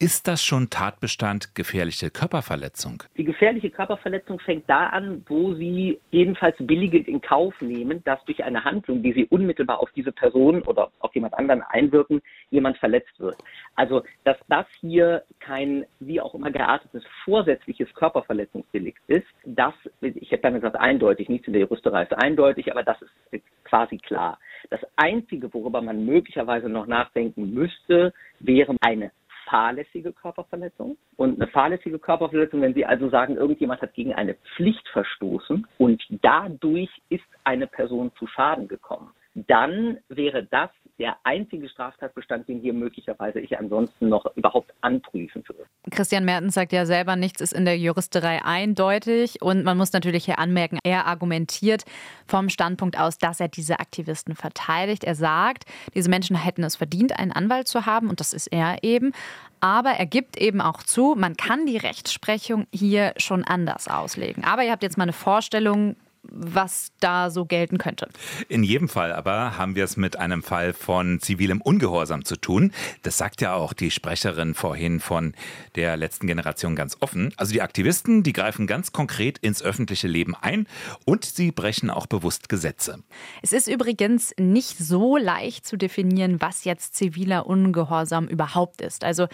Ist 0.00 0.28
das 0.28 0.44
schon 0.44 0.70
Tatbestand 0.70 1.56
gefährliche 1.56 2.10
Körperverletzung? 2.10 3.02
Die 3.16 3.24
gefährliche 3.24 3.68
Körperverletzung 3.68 4.38
fängt 4.38 4.70
da 4.70 4.86
an, 4.86 5.24
wo 5.26 5.54
Sie 5.54 5.98
jedenfalls 6.12 6.54
billigend 6.60 7.08
in 7.08 7.20
Kauf 7.20 7.60
nehmen, 7.60 8.04
dass 8.04 8.24
durch 8.24 8.44
eine 8.44 8.62
Handlung, 8.62 9.02
die 9.02 9.12
Sie 9.12 9.24
unmittelbar 9.24 9.80
auf 9.80 9.90
diese 9.96 10.12
Person 10.12 10.62
oder 10.62 10.92
auf 11.00 11.12
jemand 11.16 11.34
anderen 11.34 11.62
einwirken, 11.62 12.22
jemand 12.50 12.78
verletzt 12.78 13.18
wird. 13.18 13.38
Also, 13.74 14.04
dass 14.22 14.36
das 14.46 14.66
hier 14.80 15.24
kein 15.40 15.84
wie 15.98 16.20
auch 16.20 16.32
immer 16.32 16.52
geartetes 16.52 17.02
vorsätzliches 17.24 17.92
Körperverletzungsdelikt 17.94 19.00
ist, 19.08 19.26
das, 19.46 19.74
ich 20.00 20.30
hätte 20.30 20.42
dann 20.42 20.54
gesagt 20.54 20.76
eindeutig, 20.76 21.28
nichts 21.28 21.48
in 21.48 21.54
der 21.54 21.62
Juristerei 21.62 22.04
ist 22.04 22.12
eindeutig, 22.12 22.70
aber 22.70 22.84
das 22.84 22.98
ist 23.32 23.42
quasi 23.64 23.96
klar. 23.98 24.38
Das 24.70 24.80
Einzige, 24.94 25.52
worüber 25.52 25.82
man 25.82 26.06
möglicherweise 26.06 26.68
noch 26.68 26.86
nachdenken 26.86 27.52
müsste, 27.52 28.12
wäre 28.38 28.76
eine 28.80 29.10
fahrlässige 29.48 30.12
Körperverletzung. 30.12 30.96
Und 31.16 31.40
eine 31.40 31.50
fahrlässige 31.50 31.98
Körperverletzung, 31.98 32.60
wenn 32.60 32.74
Sie 32.74 32.84
also 32.84 33.08
sagen, 33.08 33.36
irgendjemand 33.36 33.82
hat 33.82 33.94
gegen 33.94 34.14
eine 34.14 34.34
Pflicht 34.56 34.86
verstoßen 34.88 35.66
und 35.78 36.02
dadurch 36.22 36.90
ist 37.08 37.24
eine 37.44 37.66
Person 37.66 38.12
zu 38.18 38.26
Schaden 38.26 38.68
gekommen, 38.68 39.10
dann 39.34 39.98
wäre 40.08 40.44
das 40.44 40.70
der 40.98 41.16
einzige 41.22 41.68
Straftatbestand, 41.68 42.48
den 42.48 42.60
hier 42.60 42.72
möglicherweise 42.72 43.40
ich 43.40 43.56
ansonsten 43.56 44.08
noch 44.08 44.26
überhaupt 44.36 44.72
anprüfen 44.80 45.44
würde. 45.46 45.66
Christian 45.90 46.24
Mertens 46.24 46.54
sagt 46.54 46.72
ja 46.72 46.86
selber, 46.86 47.16
nichts 47.16 47.40
ist 47.40 47.52
in 47.52 47.64
der 47.64 47.78
Juristerei 47.78 48.44
eindeutig. 48.44 49.42
Und 49.42 49.64
man 49.64 49.76
muss 49.76 49.92
natürlich 49.92 50.24
hier 50.24 50.38
anmerken, 50.38 50.78
er 50.82 51.06
argumentiert 51.06 51.84
vom 52.26 52.48
Standpunkt 52.48 52.98
aus, 52.98 53.18
dass 53.18 53.40
er 53.40 53.48
diese 53.48 53.80
Aktivisten 53.80 54.34
verteidigt. 54.34 55.04
Er 55.04 55.14
sagt, 55.14 55.64
diese 55.94 56.10
Menschen 56.10 56.36
hätten 56.36 56.62
es 56.64 56.76
verdient, 56.76 57.18
einen 57.18 57.32
Anwalt 57.32 57.68
zu 57.68 57.86
haben. 57.86 58.08
Und 58.08 58.20
das 58.20 58.32
ist 58.32 58.48
er 58.48 58.82
eben. 58.82 59.12
Aber 59.60 59.90
er 59.90 60.06
gibt 60.06 60.36
eben 60.36 60.60
auch 60.60 60.82
zu, 60.82 61.14
man 61.16 61.36
kann 61.36 61.66
die 61.66 61.78
Rechtsprechung 61.78 62.66
hier 62.72 63.12
schon 63.16 63.44
anders 63.44 63.88
auslegen. 63.88 64.44
Aber 64.44 64.62
ihr 64.62 64.70
habt 64.70 64.82
jetzt 64.82 64.98
mal 64.98 65.04
eine 65.04 65.12
Vorstellung, 65.12 65.96
was 66.30 66.92
da 67.00 67.30
so 67.30 67.44
gelten 67.44 67.78
könnte. 67.78 68.08
In 68.48 68.62
jedem 68.62 68.88
Fall 68.88 69.12
aber 69.12 69.56
haben 69.56 69.74
wir 69.74 69.84
es 69.84 69.96
mit 69.96 70.18
einem 70.18 70.42
Fall 70.42 70.72
von 70.72 71.20
zivilem 71.20 71.60
Ungehorsam 71.60 72.24
zu 72.24 72.36
tun. 72.36 72.72
Das 73.02 73.18
sagt 73.18 73.40
ja 73.40 73.54
auch 73.54 73.72
die 73.72 73.90
Sprecherin 73.90 74.54
vorhin 74.54 75.00
von 75.00 75.34
der 75.74 75.96
letzten 75.96 76.26
Generation 76.26 76.76
ganz 76.76 76.96
offen. 77.00 77.32
Also 77.36 77.52
die 77.52 77.62
Aktivisten, 77.62 78.22
die 78.22 78.32
greifen 78.32 78.66
ganz 78.66 78.92
konkret 78.92 79.38
ins 79.38 79.62
öffentliche 79.62 80.08
Leben 80.08 80.34
ein 80.34 80.66
und 81.04 81.24
sie 81.24 81.52
brechen 81.52 81.90
auch 81.90 82.06
bewusst 82.06 82.48
Gesetze. 82.48 83.02
Es 83.42 83.52
ist 83.52 83.68
übrigens 83.68 84.34
nicht 84.38 84.78
so 84.78 85.16
leicht 85.16 85.66
zu 85.66 85.76
definieren, 85.76 86.40
was 86.40 86.64
jetzt 86.64 86.94
ziviler 86.94 87.46
Ungehorsam 87.46 88.28
überhaupt 88.28 88.80
ist. 88.80 89.04
Also 89.04 89.28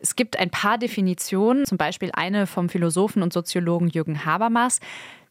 es 0.00 0.16
gibt 0.16 0.38
ein 0.38 0.50
paar 0.50 0.76
Definitionen, 0.76 1.64
zum 1.64 1.78
Beispiel 1.78 2.10
eine 2.12 2.46
vom 2.46 2.68
Philosophen 2.68 3.22
und 3.22 3.32
Soziologen 3.32 3.88
Jürgen 3.88 4.24
Habermas. 4.26 4.80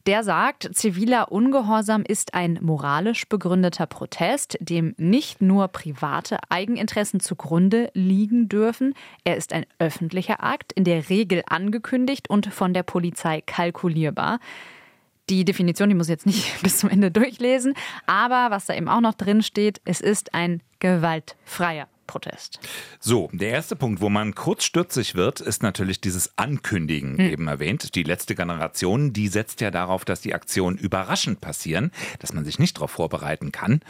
Der 0.05 0.25
sagt, 0.25 0.69
ziviler 0.73 1.31
Ungehorsam 1.31 2.03
ist 2.05 2.33
ein 2.33 2.59
moralisch 2.61 3.25
begründeter 3.29 3.85
Protest, 3.85 4.57
dem 4.59 4.93
nicht 4.97 5.41
nur 5.41 5.69
private 5.69 6.39
Eigeninteressen 6.49 7.21
zugrunde 7.21 7.89
liegen 7.93 8.49
dürfen. 8.49 8.95
Er 9.23 9.37
ist 9.37 9.53
ein 9.53 9.65
öffentlicher 9.79 10.43
Akt, 10.43 10.73
in 10.73 10.83
der 10.83 11.07
Regel 11.07 11.41
angekündigt 11.47 12.29
und 12.29 12.47
von 12.47 12.73
der 12.73 12.83
Polizei 12.83 13.39
kalkulierbar. 13.39 14.39
Die 15.29 15.45
Definition, 15.45 15.87
die 15.87 15.95
muss 15.95 16.07
ich 16.07 16.13
jetzt 16.13 16.25
nicht 16.25 16.61
bis 16.63 16.79
zum 16.79 16.89
Ende 16.89 17.09
durchlesen, 17.09 17.73
aber 18.05 18.53
was 18.53 18.65
da 18.65 18.75
eben 18.75 18.89
auch 18.89 18.99
noch 18.99 19.13
drin 19.13 19.41
steht, 19.41 19.79
es 19.85 20.01
ist 20.01 20.33
ein 20.33 20.61
gewaltfreier 20.79 21.87
Protest. 22.07 22.59
So, 22.99 23.29
der 23.33 23.49
erste 23.49 23.75
Punkt, 23.75 24.01
wo 24.01 24.09
man 24.09 24.35
kurz 24.35 24.63
stürzig 24.63 25.15
wird, 25.15 25.39
ist 25.39 25.63
natürlich 25.63 26.01
dieses 26.01 26.37
Ankündigen, 26.37 27.17
hm. 27.17 27.29
eben 27.29 27.47
erwähnt. 27.47 27.95
Die 27.95 28.03
letzte 28.03 28.35
Generation, 28.35 29.13
die 29.13 29.27
setzt 29.27 29.61
ja 29.61 29.71
darauf, 29.71 30.05
dass 30.05 30.21
die 30.21 30.33
Aktionen 30.33 30.77
überraschend 30.77 31.41
passieren, 31.41 31.91
dass 32.19 32.33
man 32.33 32.45
sich 32.45 32.59
nicht 32.59 32.77
darauf 32.77 32.91
vorbereiten 32.91 33.51
kann. 33.51 33.81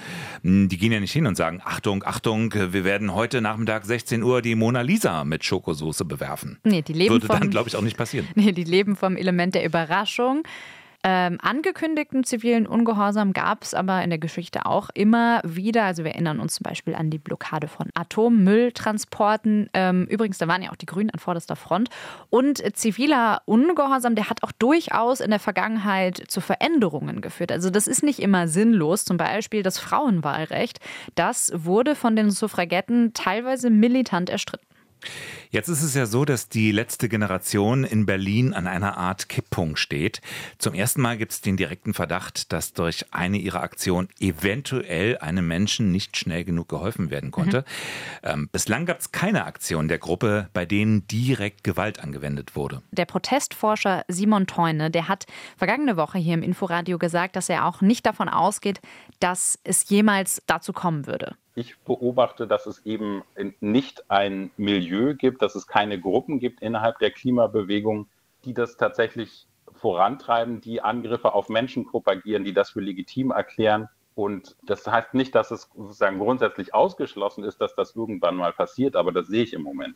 Hm, 0.44 0.70
die 0.70 0.78
gehen 0.78 0.92
ja 0.92 1.00
nicht 1.00 1.14
hin 1.14 1.28
und 1.28 1.36
sagen, 1.36 1.62
Achtung, 1.64 2.04
Achtung, 2.06 2.54
wir 2.54 2.84
werden 2.84 3.14
heute 3.14 3.42
Nachmittag 3.42 3.86
16 3.86 4.24
Uhr 4.24 4.42
die 4.42 4.56
Mona 4.56 4.82
Lisa 4.82 5.24
mit 5.24 5.44
Schokosoße 5.44 6.06
bewerfen. 6.06 6.60
Nee, 6.64 6.82
die 6.82 6.94
leben 6.94 7.14
Würde 7.14 7.28
vom, 7.28 7.40
dann, 7.40 7.50
glaube 7.50 7.70
ich, 7.70 7.76
auch 7.76 7.82
nicht 7.82 7.98
passieren. 7.98 8.28
Nee, 8.36 8.52
die 8.52 8.64
leben 8.64 8.96
vom 8.96 9.16
Element 9.16 9.56
der 9.56 9.64
Überraschung. 9.64 10.44
Ähm, 11.06 11.38
angekündigten 11.42 12.24
zivilen 12.24 12.66
Ungehorsam 12.66 13.34
gab 13.34 13.64
es 13.64 13.74
aber 13.74 14.02
in 14.04 14.10
der 14.10 14.20
Geschichte 14.20 14.66
auch 14.66 14.90
immer 14.94 15.42
wieder. 15.44 15.84
Also 15.84 16.06
wir 16.06 16.12
erinnern 16.12 16.40
uns 16.40 16.56
zum 16.56 16.64
Beispiel 16.64 16.96
an 16.96 17.10
die 17.10 17.18
Blockade 17.18 17.68
von 17.68 17.90
Atommülltransporten. 17.94 19.70
Ähm, 19.74 20.06
übrigens, 20.06 20.38
da 20.38 20.48
waren 20.48 20.62
ja 20.62 20.72
auch 20.72 20.78
die 20.78 20.86
Grünen 20.86 21.10
an 21.10 21.20
vorderster 21.20 21.58
Front. 21.58 21.90
Und 22.30 22.64
ziviler 22.78 23.42
Ungehorsam, 23.46 24.16
der 24.16 24.30
hat 24.30 24.44
auch 24.44 24.54
durchaus 24.54 25.20
in 25.20 25.30
der 25.30 25.40
Vergangenheit 25.40 26.24
zu 26.30 26.40
Veränderungen 26.40 27.20
geführt. 27.20 27.52
Also 27.52 27.70
das 27.70 27.88
ist 27.88 28.04
nicht 28.04 28.20
immer 28.20 28.48
sinnlos. 28.48 29.04
Zum 29.04 29.18
Beispiel 29.18 29.62
das 29.62 29.80
Frauenwahlrecht. 29.80 30.80
Das 31.16 31.52
wurde 31.54 31.96
von 31.96 32.16
den 32.16 32.32
Suffragetten 32.32 33.14
teilweise 33.14 33.70
militant 33.70 34.30
erstritten. 34.30 34.66
Jetzt 35.54 35.68
ist 35.68 35.84
es 35.84 35.94
ja 35.94 36.08
so, 36.08 36.26
dass 36.26 36.50
die 36.50 36.72
letzte 36.72 37.08
Generation 37.08 37.84
in 37.84 38.08
Berlin 38.08 38.56
an 38.56 38.66
einer 38.66 38.98
Art 38.98 39.30
Kipppunkt 39.30 39.78
steht. 39.78 40.20
Zum 40.58 40.74
ersten 40.74 41.00
Mal 41.00 41.16
gibt 41.16 41.32
es 41.32 41.42
den 41.42 41.58
direkten 41.58 41.94
Verdacht, 41.94 42.52
dass 42.52 42.74
durch 42.74 43.06
eine 43.12 43.38
ihrer 43.38 43.62
Aktionen 43.62 44.08
eventuell 44.20 45.20
einem 45.20 45.48
Menschen 45.48 45.92
nicht 45.92 46.18
schnell 46.18 46.44
genug 46.44 46.70
geholfen 46.70 47.12
werden 47.12 47.30
konnte. 47.30 47.66
Mhm. 48.24 48.30
Ähm, 48.32 48.50
bislang 48.52 48.88
gab 48.88 49.00
es 49.00 49.12
keine 49.12 49.46
Aktion 49.46 49.88
der 49.88 50.00
Gruppe, 50.00 50.50
bei 50.54 50.66
denen 50.66 51.06
direkt 51.06 51.64
Gewalt 51.64 52.00
angewendet 52.00 52.56
wurde. 52.56 52.82
Der 52.90 53.06
Protestforscher 53.06 54.06
Simon 54.08 54.48
Teune, 54.48 54.90
der 54.90 55.08
hat 55.08 55.28
vergangene 55.56 55.98
Woche 55.98 56.18
hier 56.18 56.34
im 56.34 56.42
Inforadio 56.42 56.98
gesagt, 56.98 57.36
dass 57.36 57.48
er 57.48 57.68
auch 57.68 57.82
nicht 57.82 58.08
davon 58.08 58.28
ausgeht, 58.28 58.82
dass 59.20 59.60
es 59.64 59.88
jemals 59.88 60.42
dazu 60.48 60.74
kommen 60.74 61.06
würde. 61.06 61.36
Ich 61.56 61.78
beobachte, 61.86 62.48
dass 62.48 62.66
es 62.66 62.84
eben 62.84 63.22
nicht 63.60 64.10
ein 64.10 64.50
Milieu 64.58 65.14
gibt, 65.14 65.43
dass 65.44 65.56
es 65.56 65.68
keine 65.68 66.00
Gruppen 66.00 66.40
gibt 66.40 66.62
innerhalb 66.62 66.98
der 67.00 67.12
Klimabewegung, 67.12 68.08
die 68.46 68.54
das 68.54 68.78
tatsächlich 68.78 69.48
vorantreiben, 69.74 70.62
die 70.62 70.82
Angriffe 70.82 71.34
auf 71.34 71.50
Menschen 71.50 71.86
propagieren, 71.86 72.44
die 72.44 72.54
das 72.54 72.72
für 72.72 72.82
legitim 72.82 73.32
erklären. 73.32 73.90
Und 74.16 74.56
das 74.64 74.86
heißt 74.88 75.14
nicht, 75.14 75.36
dass 75.36 75.52
es 75.52 75.70
sozusagen 75.76 76.20
grundsätzlich 76.20 76.74
ausgeschlossen 76.74 77.44
ist, 77.44 77.60
dass 77.62 77.76
das 77.76 77.96
irgendwann 77.96 78.36
mal 78.36 78.54
passiert, 78.54 78.96
aber 78.96 79.12
das 79.12 79.28
sehe 79.28 79.44
ich 79.44 79.54
im 79.54 79.64
Moment. 79.64 79.96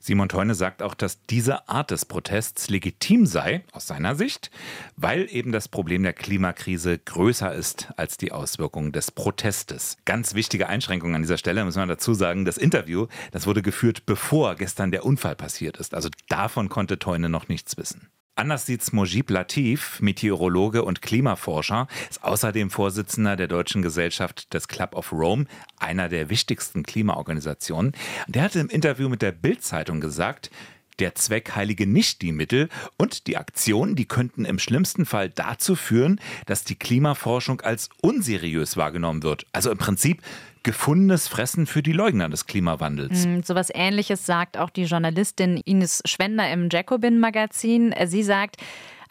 Simon 0.00 0.28
Teune 0.28 0.54
sagt 0.54 0.82
auch, 0.82 0.94
dass 0.94 1.22
diese 1.22 1.68
Art 1.68 1.90
des 1.90 2.04
Protests 2.04 2.68
legitim 2.68 3.26
sei, 3.26 3.64
aus 3.72 3.86
seiner 3.86 4.14
Sicht, 4.14 4.50
weil 4.96 5.28
eben 5.30 5.52
das 5.52 5.68
Problem 5.68 6.02
der 6.02 6.12
Klimakrise 6.12 6.98
größer 6.98 7.54
ist 7.54 7.92
als 7.96 8.16
die 8.16 8.32
Auswirkungen 8.32 8.92
des 8.92 9.10
Protestes. 9.10 9.96
Ganz 10.04 10.34
wichtige 10.34 10.68
Einschränkung 10.68 11.14
an 11.14 11.22
dieser 11.22 11.38
Stelle, 11.38 11.64
muss 11.64 11.76
man 11.76 11.88
dazu 11.88 12.14
sagen, 12.14 12.44
das 12.44 12.58
Interview, 12.58 13.06
das 13.30 13.46
wurde 13.46 13.62
geführt, 13.62 14.04
bevor 14.06 14.56
gestern 14.56 14.90
der 14.90 15.04
Unfall 15.04 15.36
passiert 15.36 15.76
ist. 15.76 15.94
Also 15.94 16.08
davon 16.28 16.68
konnte 16.68 16.98
Teune 16.98 17.28
noch 17.28 17.48
nichts 17.48 17.76
wissen. 17.76 18.08
Anders 18.34 18.64
sieht's 18.64 18.92
Mojib 18.92 19.28
Latif, 19.28 20.00
Meteorologe 20.00 20.84
und 20.84 21.02
Klimaforscher, 21.02 21.86
ist 22.08 22.24
außerdem 22.24 22.70
Vorsitzender 22.70 23.36
der 23.36 23.46
Deutschen 23.46 23.82
Gesellschaft 23.82 24.54
des 24.54 24.68
Club 24.68 24.94
of 24.94 25.12
Rome, 25.12 25.44
einer 25.78 26.08
der 26.08 26.30
wichtigsten 26.30 26.82
Klimaorganisationen. 26.82 27.92
Der 28.28 28.44
hatte 28.44 28.60
im 28.60 28.70
Interview 28.70 29.10
mit 29.10 29.20
der 29.20 29.32
Bild-Zeitung 29.32 30.00
gesagt, 30.00 30.50
der 30.98 31.14
Zweck 31.14 31.54
heilige 31.56 31.86
nicht 31.86 32.22
die 32.22 32.32
Mittel 32.32 32.70
und 32.96 33.26
die 33.26 33.36
Aktionen, 33.36 33.96
die 33.96 34.06
könnten 34.06 34.46
im 34.46 34.58
schlimmsten 34.58 35.04
Fall 35.04 35.28
dazu 35.28 35.76
führen, 35.76 36.18
dass 36.46 36.64
die 36.64 36.76
Klimaforschung 36.76 37.60
als 37.60 37.90
unseriös 38.00 38.78
wahrgenommen 38.78 39.22
wird. 39.22 39.44
Also 39.52 39.70
im 39.70 39.78
Prinzip 39.78 40.22
gefundenes 40.62 41.28
Fressen 41.28 41.66
für 41.66 41.82
die 41.82 41.92
Leugner 41.92 42.28
des 42.28 42.46
Klimawandels. 42.46 43.26
Mm, 43.26 43.40
so 43.42 43.54
was 43.54 43.70
ähnliches 43.72 44.26
sagt 44.26 44.56
auch 44.56 44.70
die 44.70 44.84
Journalistin 44.84 45.56
Ines 45.56 46.02
Schwender 46.06 46.50
im 46.50 46.68
Jacobin-Magazin. 46.70 47.94
Sie 48.06 48.22
sagt, 48.22 48.56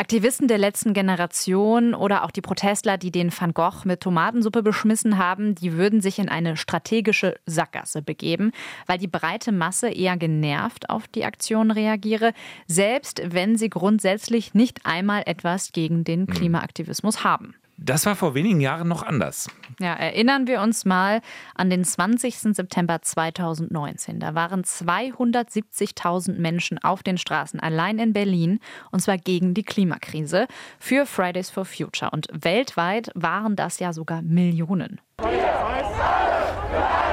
Aktivisten 0.02 0.48
der 0.48 0.58
letzten 0.58 0.94
Generation 0.94 1.94
oder 1.94 2.24
auch 2.24 2.32
die 2.32 2.42
Protestler, 2.42 2.98
die 2.98 3.12
den 3.12 3.32
Van 3.32 3.54
Gogh 3.54 3.86
mit 3.86 4.02
Tomatensuppe 4.02 4.64
beschmissen 4.64 5.20
haben, 5.20 5.54
die 5.54 5.74
würden 5.74 6.02
sich 6.02 6.18
in 6.18 6.28
eine 6.28 6.58
strategische 6.58 7.36
Sackgasse 7.46 8.02
begeben, 8.02 8.52
weil 8.88 8.98
die 8.98 9.08
breite 9.08 9.52
Masse 9.52 9.90
eher 9.90 10.18
genervt 10.18 10.90
auf 10.90 11.08
die 11.08 11.24
Aktion 11.24 11.70
reagiere, 11.70 12.34
selbst 12.66 13.22
wenn 13.26 13.58
sie 13.60 13.70
grundsätzlich 13.70 14.56
nicht 14.56 14.88
einmal 14.88 15.22
etwas 15.28 15.72
gegen 15.72 16.04
den 16.04 16.22
hm. 16.22 16.34
Klimaaktivismus 16.34 17.24
haben. 17.24 17.54
Das 17.84 18.06
war 18.06 18.16
vor 18.16 18.36
wenigen 18.36 18.62
Jahren 18.62 18.88
noch 18.88 19.02
anders. 19.02 19.50
Ja, 19.80 19.96
erinnern 19.96 20.46
wir 20.46 20.62
uns 20.62 20.86
mal 20.86 21.22
an 21.56 21.72
den 21.72 21.84
20. 21.84 22.54
September 22.56 23.02
2019. 23.02 24.20
Da 24.20 24.36
waren 24.36 24.62
270.000 24.62 26.38
Menschen 26.38 26.78
auf 26.78 27.02
den 27.02 27.18
Straßen 27.18 27.60
allein 27.60 27.98
in 27.98 28.14
Berlin 28.14 28.60
und 28.92 29.00
zwar 29.00 29.18
gegen 29.18 29.56
die 29.56 29.64
Klimakrise 29.64 30.48
für 30.78 31.08
Fridays 31.08 31.50
for 31.50 31.66
Future. 31.66 32.12
Und 32.12 32.28
weltweit 32.32 33.10
waren 33.16 33.56
das 33.56 33.80
ja 33.80 33.94
sogar 33.94 34.22
Millionen. 34.22 35.02
Ja, 35.24 37.11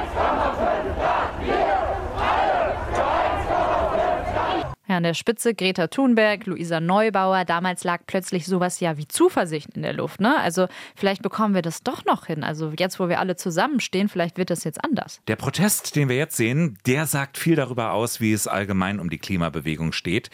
an 4.98 5.04
der 5.04 5.14
Spitze 5.14 5.54
Greta 5.54 5.86
Thunberg, 5.86 6.44
Luisa 6.46 6.80
Neubauer. 6.80 7.44
Damals 7.44 7.84
lag 7.84 8.00
plötzlich 8.08 8.46
sowas 8.46 8.80
ja 8.80 8.96
wie 8.96 9.06
Zuversicht 9.06 9.68
in 9.76 9.82
der 9.82 9.92
Luft. 9.92 10.20
Ne? 10.20 10.36
Also 10.40 10.66
vielleicht 10.96 11.22
bekommen 11.22 11.54
wir 11.54 11.62
das 11.62 11.84
doch 11.84 12.04
noch 12.04 12.26
hin. 12.26 12.42
Also 12.42 12.72
jetzt, 12.76 12.98
wo 12.98 13.08
wir 13.08 13.20
alle 13.20 13.36
zusammenstehen, 13.36 14.08
vielleicht 14.08 14.38
wird 14.38 14.50
das 14.50 14.64
jetzt 14.64 14.84
anders. 14.84 15.20
Der 15.28 15.36
Protest, 15.36 15.94
den 15.94 16.08
wir 16.08 16.16
jetzt 16.16 16.36
sehen, 16.36 16.78
der 16.84 17.06
sagt 17.06 17.38
viel 17.38 17.54
darüber 17.54 17.92
aus, 17.92 18.20
wie 18.20 18.32
es 18.32 18.48
allgemein 18.48 18.98
um 18.98 19.08
die 19.08 19.18
Klimabewegung 19.18 19.92
steht. 19.92 20.30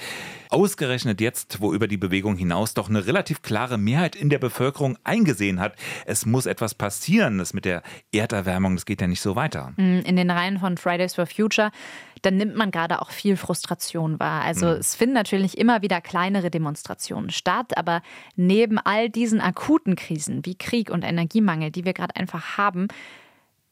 Ausgerechnet 0.48 1.20
jetzt, 1.20 1.60
wo 1.60 1.74
über 1.74 1.86
die 1.86 1.98
Bewegung 1.98 2.38
hinaus 2.38 2.72
doch 2.72 2.88
eine 2.88 3.06
relativ 3.06 3.42
klare 3.42 3.76
Mehrheit 3.76 4.16
in 4.16 4.30
der 4.30 4.38
Bevölkerung 4.38 4.96
eingesehen 5.04 5.60
hat, 5.60 5.76
es 6.06 6.24
muss 6.24 6.46
etwas 6.46 6.74
passieren. 6.74 7.36
Das 7.36 7.52
mit 7.52 7.66
der 7.66 7.82
Erderwärmung, 8.12 8.76
das 8.76 8.86
geht 8.86 9.02
ja 9.02 9.08
nicht 9.08 9.20
so 9.20 9.36
weiter. 9.36 9.74
Mm, 9.76 10.00
in 10.06 10.16
den 10.16 10.30
Reihen 10.30 10.58
von 10.58 10.78
Fridays 10.78 11.16
for 11.16 11.26
Future, 11.26 11.70
dann 12.24 12.36
nimmt 12.36 12.56
man 12.56 12.70
gerade 12.70 13.02
auch 13.02 13.10
viel 13.10 13.36
Frustration 13.36 14.18
wahr. 14.18 14.42
Also 14.42 14.53
mhm. 14.60 14.80
es 14.80 14.94
finden 14.94 15.14
natürlich 15.14 15.58
immer 15.58 15.82
wieder 15.82 16.00
kleinere 16.00 16.50
Demonstrationen 16.50 17.30
statt, 17.30 17.76
aber 17.76 18.02
neben 18.36 18.78
all 18.78 19.10
diesen 19.10 19.40
akuten 19.40 19.96
Krisen 19.96 20.44
wie 20.44 20.56
Krieg 20.56 20.90
und 20.90 21.02
Energiemangel, 21.02 21.70
die 21.70 21.84
wir 21.84 21.92
gerade 21.92 22.16
einfach 22.16 22.56
haben, 22.58 22.88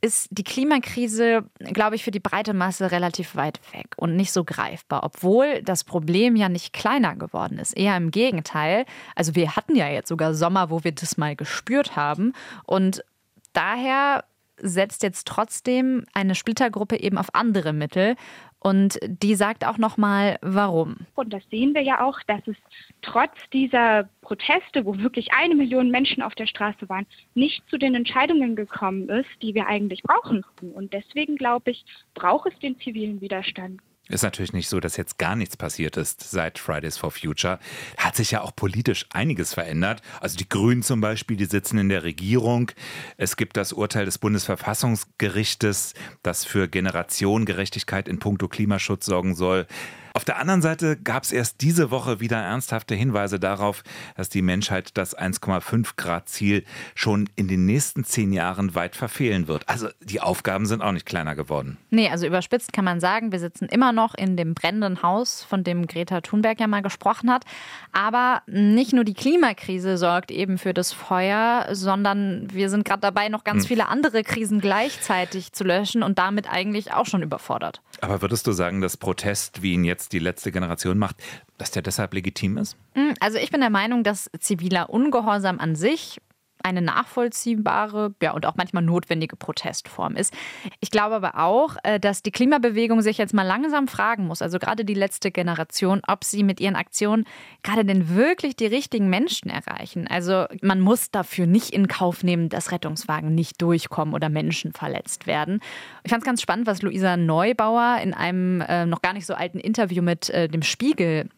ist 0.05 0.29
die 0.33 0.42
Klimakrise, 0.42 1.45
glaube 1.61 1.95
ich, 1.95 2.03
für 2.03 2.11
die 2.11 2.18
breite 2.18 2.55
Masse 2.55 2.90
relativ 2.90 3.37
weit 3.37 3.61
weg 3.73 3.95
und 3.97 4.16
nicht 4.16 4.33
so 4.33 4.42
greifbar, 4.42 5.05
obwohl 5.05 5.62
das 5.62 5.85
Problem 5.85 6.35
ja 6.35 6.49
nicht 6.49 6.73
kleiner 6.73 7.14
geworden 7.14 7.59
ist. 7.59 7.73
Eher 7.73 7.97
im 7.97 8.11
Gegenteil. 8.11 8.85
Also 9.14 9.37
wir 9.37 9.55
hatten 9.55 9.77
ja 9.77 9.88
jetzt 9.88 10.09
sogar 10.09 10.35
Sommer, 10.35 10.71
wo 10.71 10.83
wir 10.83 10.90
das 10.90 11.16
mal 11.18 11.37
gespürt 11.37 11.95
haben. 11.95 12.33
Und 12.64 13.05
daher 13.53 14.25
setzt 14.57 15.05
jetzt 15.05 15.29
trotzdem 15.29 16.05
eine 16.14 16.35
Splittergruppe 16.35 16.99
eben 16.99 17.16
auf 17.16 17.33
andere 17.35 17.73
Mittel. 17.73 18.16
Und 18.62 19.01
die 19.03 19.35
sagt 19.35 19.66
auch 19.66 19.77
nochmal, 19.77 20.38
warum. 20.40 20.98
Und 21.16 21.33
das 21.33 21.42
sehen 21.51 21.75
wir 21.75 21.83
ja 21.83 22.05
auch, 22.05 22.20
dass 22.29 22.46
es 22.46 22.57
trotz 23.03 23.33
dieser 23.53 24.09
Proteste, 24.20 24.85
wo 24.85 24.96
wirklich 24.98 25.33
eine 25.33 25.57
Million 25.57 25.90
Menschen 25.90 26.22
auf 26.22 26.37
der 26.37 26.46
Straße 26.46 26.88
waren, 26.88 27.07
nicht 27.35 27.68
zu 27.68 27.77
den 27.77 27.96
Entscheidungen 27.96 28.55
gekommen 28.55 29.09
ist, 29.09 29.31
die 29.42 29.57
wir 29.57 29.66
eigentlich 29.66 30.05
brauchen. 30.05 30.44
Und 30.61 30.92
deswegen 30.92 31.35
glaube 31.35 31.72
ich, 31.72 31.85
braucht 32.14 32.53
es 32.53 32.59
den 32.61 32.79
zivilen 32.79 33.20
Widerstand. 33.20 33.81
Ist 34.12 34.22
natürlich 34.22 34.53
nicht 34.53 34.68
so, 34.68 34.79
dass 34.79 34.98
jetzt 34.98 35.16
gar 35.16 35.37
nichts 35.37 35.57
passiert 35.57 35.96
ist 35.96 36.31
seit 36.31 36.59
Fridays 36.59 36.98
for 36.98 37.11
Future. 37.11 37.59
Hat 37.96 38.14
sich 38.14 38.31
ja 38.33 38.42
auch 38.42 38.55
politisch 38.55 39.07
einiges 39.11 39.55
verändert. 39.55 40.03
Also 40.20 40.37
die 40.37 40.48
Grünen 40.48 40.83
zum 40.83 41.01
Beispiel, 41.01 41.38
die 41.38 41.46
sitzen 41.46 41.79
in 41.79 41.88
der 41.88 42.03
Regierung. 42.03 42.70
Es 43.16 43.37
gibt 43.37 43.57
das 43.57 43.72
Urteil 43.72 44.05
des 44.05 44.18
Bundesverfassungsgerichtes, 44.18 45.94
das 46.22 46.44
für 46.44 46.68
Generationengerechtigkeit 46.68 48.07
in 48.07 48.18
puncto 48.18 48.48
Klimaschutz 48.48 49.07
sorgen 49.07 49.35
soll. 49.35 49.66
Auf 50.14 50.25
der 50.25 50.38
anderen 50.38 50.61
Seite 50.61 50.96
gab 50.96 51.22
es 51.22 51.33
erst 51.33 51.62
diese 51.62 51.90
Woche 51.90 52.20
wieder 52.20 52.37
ernsthafte 52.37 52.94
Hinweise 52.94 53.40
darauf, 53.40 53.83
dass 54.14 54.29
die 54.29 54.42
Menschheit 54.42 54.90
das 54.94 55.16
1,5 55.16 55.96
Grad 55.96 56.29
Ziel 56.29 56.64
schon 56.94 57.31
in 57.35 57.48
den 57.48 57.64
nächsten 57.64 58.05
zehn 58.05 58.33
Jahren 58.33 58.75
weit 58.75 58.94
verfehlen 58.94 59.48
wird. 59.48 59.68
Also 59.68 59.88
die 60.01 60.20
Aufgaben 60.20 60.66
sind 60.66 60.83
auch 60.83 60.92
nicht 60.92 61.07
kleiner 61.07 61.35
geworden. 61.35 61.79
Nee, 61.90 62.11
also 62.11 62.27
überspitzt 62.27 62.72
kann 62.72 62.85
man 62.85 63.01
sagen, 63.01 63.33
wir 63.33 63.38
sitzen 63.38 63.66
immer 63.66 63.92
noch 63.92 64.14
in 64.14 64.37
dem 64.37 64.55
brennenden 64.55 65.03
Haus, 65.03 65.44
von 65.44 65.64
dem 65.64 65.87
Greta 65.87 66.20
Thunberg 66.20 66.61
ja 66.61 66.66
mal 66.66 66.83
gesprochen 66.83 67.31
hat. 67.31 67.44
Aber 67.92 68.42
nicht 68.46 68.92
nur 68.92 69.05
die 69.05 69.14
Klimakrise 69.14 69.96
sorgt 69.96 70.31
eben 70.31 70.59
für 70.59 70.75
das 70.75 70.92
Feuer, 70.92 71.68
sondern 71.72 72.48
wir 72.53 72.68
sind 72.68 72.85
gerade 72.85 73.01
dabei, 73.01 73.29
noch 73.29 73.44
ganz 73.44 73.64
hm. 73.64 73.68
viele 73.68 73.88
andere 73.88 74.25
Krisen 74.25 74.61
gleichzeitig 74.61 75.53
zu 75.53 75.64
löschen 75.64 76.03
und 76.03 76.18
damit 76.18 76.53
eigentlich 76.53 76.92
auch 76.92 77.07
schon 77.07 77.22
überfordert. 77.22 77.81
Aber 78.01 78.20
würdest 78.20 78.46
du 78.46 78.53
sagen, 78.53 78.81
dass 78.81 78.96
Protest, 78.96 79.62
wie 79.62 79.72
ihn 79.75 79.85
jetzt 79.85 80.02
die 80.09 80.19
letzte 80.19 80.53
Generation 80.53 80.99
macht, 80.99 81.17
dass 81.59 81.71
der 81.71 81.83
deshalb 81.83 82.15
legitim 82.15 82.59
ist? 82.59 82.77
Hm, 82.95 83.15
also 83.21 83.38
ich 83.38 83.51
bin 83.51 83.61
der 83.61 83.71
Meinung, 83.71 84.05
dass 84.05 84.31
ziviler 84.38 84.91
Ungehorsam 84.91 85.59
an 85.59 85.77
sich 85.77 86.21
eine 86.64 86.83
nachvollziehbare 86.83 88.14
ja, 88.22 88.33
und 88.33 88.46
auch 88.46 88.55
manchmal 88.57 88.83
notwendige 88.83 89.37
Protestform 89.37 90.16
ist. 90.16 90.35
Ich 90.81 90.90
glaube 90.90 91.14
aber 91.14 91.38
auch, 91.38 91.77
äh, 91.83 91.98
dass 92.01 92.22
die 92.22 92.31
Klimabewegung 92.31 93.03
sich 93.03 93.18
jetzt 93.18 93.35
mal 93.35 93.42
langsam 93.42 93.88
fragen 93.88 94.27
muss, 94.27 94.42
also 94.42 94.59
gerade 94.59 94.85
die 94.85 94.94
letzte 94.94 95.31
Generation, 95.31 96.03
ob 96.07 96.25
sie 96.25 96.42
mit 96.42 96.61
ihren 96.61 96.77
Aktionen 96.77 97.25
gerade 97.62 97.85
denn 97.85 98.14
wirklich 98.14 98.57
die 98.57 98.66
richtigen 98.66 99.09
Menschen 99.09 99.51
erreichen. 99.51 100.07
Also 100.09 100.46
man 100.61 100.81
muss 100.81 101.11
dafür 101.11 101.46
nicht 101.46 101.70
in 101.70 101.88
Kauf 101.88 102.22
nehmen, 102.22 102.48
dass 102.48 102.72
Rettungswagen 102.72 103.35
nicht 103.35 103.61
durchkommen 103.61 104.14
oder 104.14 104.29
Menschen 104.29 104.72
verletzt 104.72 105.27
werden. 105.27 105.61
Ich 106.05 106.11
fand 106.11 106.22
es 106.22 106.27
ganz 106.27 106.42
spannend, 106.42 106.66
was 106.66 106.83
Luisa 106.83 107.16
Neubauer 107.16 107.98
in 108.03 108.14
einem 108.14 108.61
äh, 108.62 108.87
noch 108.87 109.03
gar 109.03 109.12
nicht 109.12 109.27
so 109.27 109.35
alten 109.35 109.59
Interview 109.59 110.03
mit 110.03 110.31
äh, 110.31 110.48
dem 110.48 110.62
Spiegel 110.62 111.29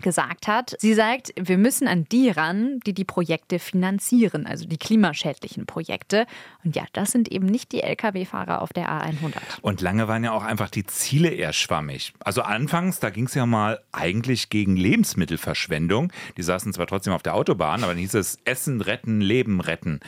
gesagt 0.00 0.48
hat. 0.48 0.76
Sie 0.78 0.94
sagt, 0.94 1.32
wir 1.36 1.58
müssen 1.58 1.88
an 1.88 2.06
die 2.10 2.30
ran, 2.30 2.80
die 2.86 2.92
die 2.92 3.04
Projekte 3.04 3.58
finanzieren, 3.58 4.46
also 4.46 4.66
die 4.66 4.78
klimaschädlichen 4.78 5.66
Projekte. 5.66 6.26
Und 6.64 6.76
ja, 6.76 6.84
das 6.92 7.12
sind 7.12 7.28
eben 7.28 7.46
nicht 7.46 7.72
die 7.72 7.82
Lkw-Fahrer 7.82 8.62
auf 8.62 8.72
der 8.72 8.88
A100. 8.88 9.32
Und 9.62 9.80
lange 9.80 10.08
waren 10.08 10.24
ja 10.24 10.32
auch 10.32 10.44
einfach 10.44 10.70
die 10.70 10.84
Ziele 10.86 11.30
eher 11.30 11.52
schwammig. 11.52 12.12
Also 12.20 12.42
anfangs, 12.42 13.00
da 13.00 13.10
ging 13.10 13.26
es 13.26 13.34
ja 13.34 13.46
mal 13.46 13.80
eigentlich 13.92 14.50
gegen 14.50 14.76
Lebensmittelverschwendung. 14.76 16.12
Die 16.36 16.42
saßen 16.42 16.72
zwar 16.72 16.86
trotzdem 16.86 17.12
auf 17.12 17.22
der 17.22 17.34
Autobahn, 17.34 17.82
aber 17.82 17.92
dann 17.92 18.00
hieß 18.00 18.14
es 18.14 18.38
Essen 18.44 18.80
retten, 18.80 19.20
Leben 19.20 19.60
retten. 19.60 20.00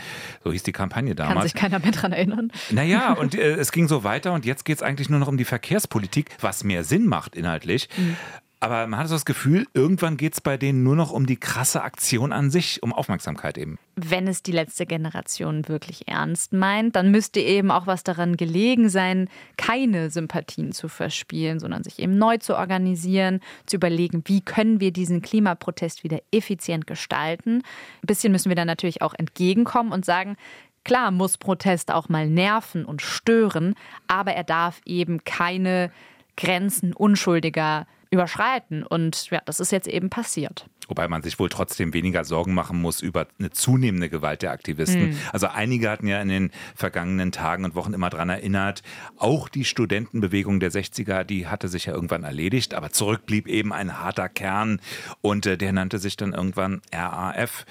So 0.44 0.52
hieß 0.52 0.62
die 0.62 0.72
Kampagne 0.72 1.14
damals. 1.14 1.34
Kann 1.34 1.42
sich 1.42 1.54
keiner 1.54 1.78
mehr 1.78 1.92
dran 1.92 2.12
erinnern. 2.12 2.52
Naja, 2.70 3.12
und 3.18 3.34
äh, 3.34 3.54
es 3.54 3.72
ging 3.72 3.88
so 3.88 4.04
weiter 4.04 4.32
und 4.32 4.44
jetzt 4.44 4.64
geht 4.64 4.76
es 4.76 4.82
eigentlich 4.82 5.08
nur 5.08 5.18
noch 5.18 5.28
um 5.28 5.36
die 5.36 5.44
Verkehrspolitik, 5.44 6.36
was 6.40 6.64
mehr 6.64 6.84
Sinn 6.84 7.06
macht 7.06 7.36
inhaltlich. 7.36 7.88
Mhm. 7.96 8.16
Aber 8.62 8.86
man 8.86 9.00
hat 9.00 9.08
so 9.08 9.16
das 9.16 9.24
Gefühl, 9.24 9.66
irgendwann 9.74 10.16
geht 10.16 10.34
es 10.34 10.40
bei 10.40 10.56
denen 10.56 10.84
nur 10.84 10.94
noch 10.94 11.10
um 11.10 11.26
die 11.26 11.36
krasse 11.36 11.82
Aktion 11.82 12.32
an 12.32 12.48
sich, 12.48 12.80
um 12.80 12.92
Aufmerksamkeit 12.92 13.58
eben. 13.58 13.76
Wenn 13.96 14.28
es 14.28 14.44
die 14.44 14.52
letzte 14.52 14.86
Generation 14.86 15.66
wirklich 15.68 16.06
ernst 16.06 16.52
meint, 16.52 16.94
dann 16.94 17.10
müsste 17.10 17.40
eben 17.40 17.72
auch 17.72 17.88
was 17.88 18.04
daran 18.04 18.36
gelegen 18.36 18.88
sein, 18.88 19.28
keine 19.56 20.10
Sympathien 20.10 20.70
zu 20.70 20.86
verspielen, 20.86 21.58
sondern 21.58 21.82
sich 21.82 21.98
eben 21.98 22.16
neu 22.16 22.36
zu 22.36 22.56
organisieren, 22.56 23.40
zu 23.66 23.74
überlegen, 23.74 24.22
wie 24.26 24.42
können 24.42 24.78
wir 24.78 24.92
diesen 24.92 25.22
Klimaprotest 25.22 26.04
wieder 26.04 26.20
effizient 26.30 26.86
gestalten. 26.86 27.62
Ein 27.64 28.06
bisschen 28.06 28.30
müssen 28.30 28.48
wir 28.48 28.56
dann 28.56 28.68
natürlich 28.68 29.02
auch 29.02 29.14
entgegenkommen 29.14 29.90
und 29.90 30.04
sagen, 30.04 30.36
klar 30.84 31.10
muss 31.10 31.36
Protest 31.36 31.90
auch 31.90 32.08
mal 32.08 32.30
nerven 32.30 32.84
und 32.84 33.02
stören, 33.02 33.74
aber 34.06 34.34
er 34.34 34.44
darf 34.44 34.80
eben 34.84 35.24
keine 35.24 35.90
Grenzen 36.36 36.92
unschuldiger 36.92 37.88
überschreiten. 38.12 38.84
Und 38.84 39.30
ja, 39.30 39.40
das 39.44 39.58
ist 39.58 39.72
jetzt 39.72 39.88
eben 39.88 40.10
passiert. 40.10 40.66
Wobei 40.88 41.08
man 41.08 41.22
sich 41.22 41.38
wohl 41.38 41.48
trotzdem 41.48 41.94
weniger 41.94 42.24
Sorgen 42.24 42.52
machen 42.52 42.80
muss 42.80 43.00
über 43.00 43.26
eine 43.38 43.50
zunehmende 43.50 44.10
Gewalt 44.10 44.42
der 44.42 44.52
Aktivisten. 44.52 45.10
Mhm. 45.10 45.18
Also 45.32 45.46
einige 45.46 45.88
hatten 45.88 46.06
ja 46.06 46.20
in 46.20 46.28
den 46.28 46.50
vergangenen 46.74 47.32
Tagen 47.32 47.64
und 47.64 47.74
Wochen 47.74 47.94
immer 47.94 48.10
daran 48.10 48.28
erinnert, 48.28 48.82
auch 49.16 49.48
die 49.48 49.64
Studentenbewegung 49.64 50.60
der 50.60 50.70
60er, 50.70 51.24
die 51.24 51.46
hatte 51.46 51.68
sich 51.68 51.86
ja 51.86 51.94
irgendwann 51.94 52.24
erledigt, 52.24 52.74
aber 52.74 52.90
zurück 52.90 53.24
blieb 53.24 53.48
eben 53.48 53.72
ein 53.72 53.98
harter 53.98 54.28
Kern 54.28 54.80
und 55.22 55.46
äh, 55.46 55.56
der 55.56 55.72
nannte 55.72 55.98
sich 55.98 56.16
dann 56.16 56.34
irgendwann 56.34 56.82
RAF. 56.92 57.64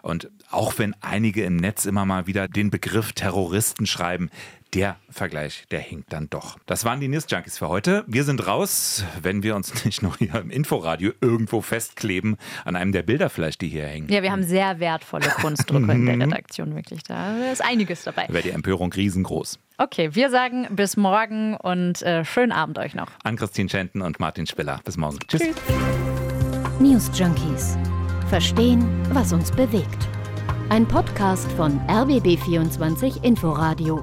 Und 0.00 0.30
auch 0.50 0.78
wenn 0.78 0.94
einige 1.00 1.44
im 1.44 1.56
Netz 1.56 1.84
immer 1.84 2.06
mal 2.06 2.26
wieder 2.26 2.48
den 2.48 2.70
Begriff 2.70 3.12
Terroristen 3.12 3.86
schreiben, 3.86 4.30
der 4.74 4.96
Vergleich, 5.10 5.64
der 5.70 5.80
hinkt 5.80 6.12
dann 6.12 6.28
doch. 6.30 6.58
Das 6.66 6.84
waren 6.84 7.00
die 7.00 7.08
News 7.08 7.26
Junkies 7.28 7.58
für 7.58 7.68
heute. 7.68 8.04
Wir 8.06 8.24
sind 8.24 8.46
raus, 8.46 9.04
wenn 9.20 9.42
wir 9.42 9.54
uns 9.54 9.84
nicht 9.84 10.02
nur 10.02 10.16
hier 10.16 10.34
im 10.36 10.50
Inforadio 10.50 11.12
irgendwo 11.20 11.60
festkleben, 11.60 12.36
an 12.64 12.76
einem 12.76 12.92
der 12.92 13.02
Bilder 13.02 13.28
vielleicht, 13.28 13.60
die 13.60 13.68
hier 13.68 13.86
hängen. 13.86 14.08
Ja, 14.08 14.22
wir 14.22 14.32
haben 14.32 14.42
sehr 14.42 14.80
wertvolle 14.80 15.28
Kunstdrucke 15.28 15.92
in 15.92 16.06
der 16.06 16.18
Redaktion, 16.26 16.74
wirklich. 16.74 17.02
Da 17.02 17.50
ist 17.52 17.62
einiges 17.62 18.04
dabei. 18.04 18.26
Wäre 18.28 18.42
die 18.42 18.50
Empörung 18.50 18.92
riesengroß. 18.92 19.58
Okay, 19.78 20.14
wir 20.14 20.30
sagen 20.30 20.68
bis 20.70 20.96
morgen 20.96 21.56
und 21.56 22.02
äh, 22.02 22.24
schönen 22.24 22.52
Abend 22.52 22.78
euch 22.78 22.94
noch. 22.94 23.08
An 23.24 23.36
Christine 23.36 23.68
Schenten 23.68 24.00
und 24.00 24.20
Martin 24.20 24.46
Spiller. 24.46 24.80
Bis 24.84 24.96
morgen. 24.96 25.18
Tschüss. 25.28 25.40
Tschüss. 25.40 25.54
News 26.80 27.10
Junkies. 27.14 27.76
Verstehen, 28.28 28.88
was 29.10 29.32
uns 29.32 29.50
bewegt. 29.50 30.08
Ein 30.68 30.88
Podcast 30.88 31.50
von 31.52 31.78
RBB24 31.86 33.22
Inforadio. 33.22 34.02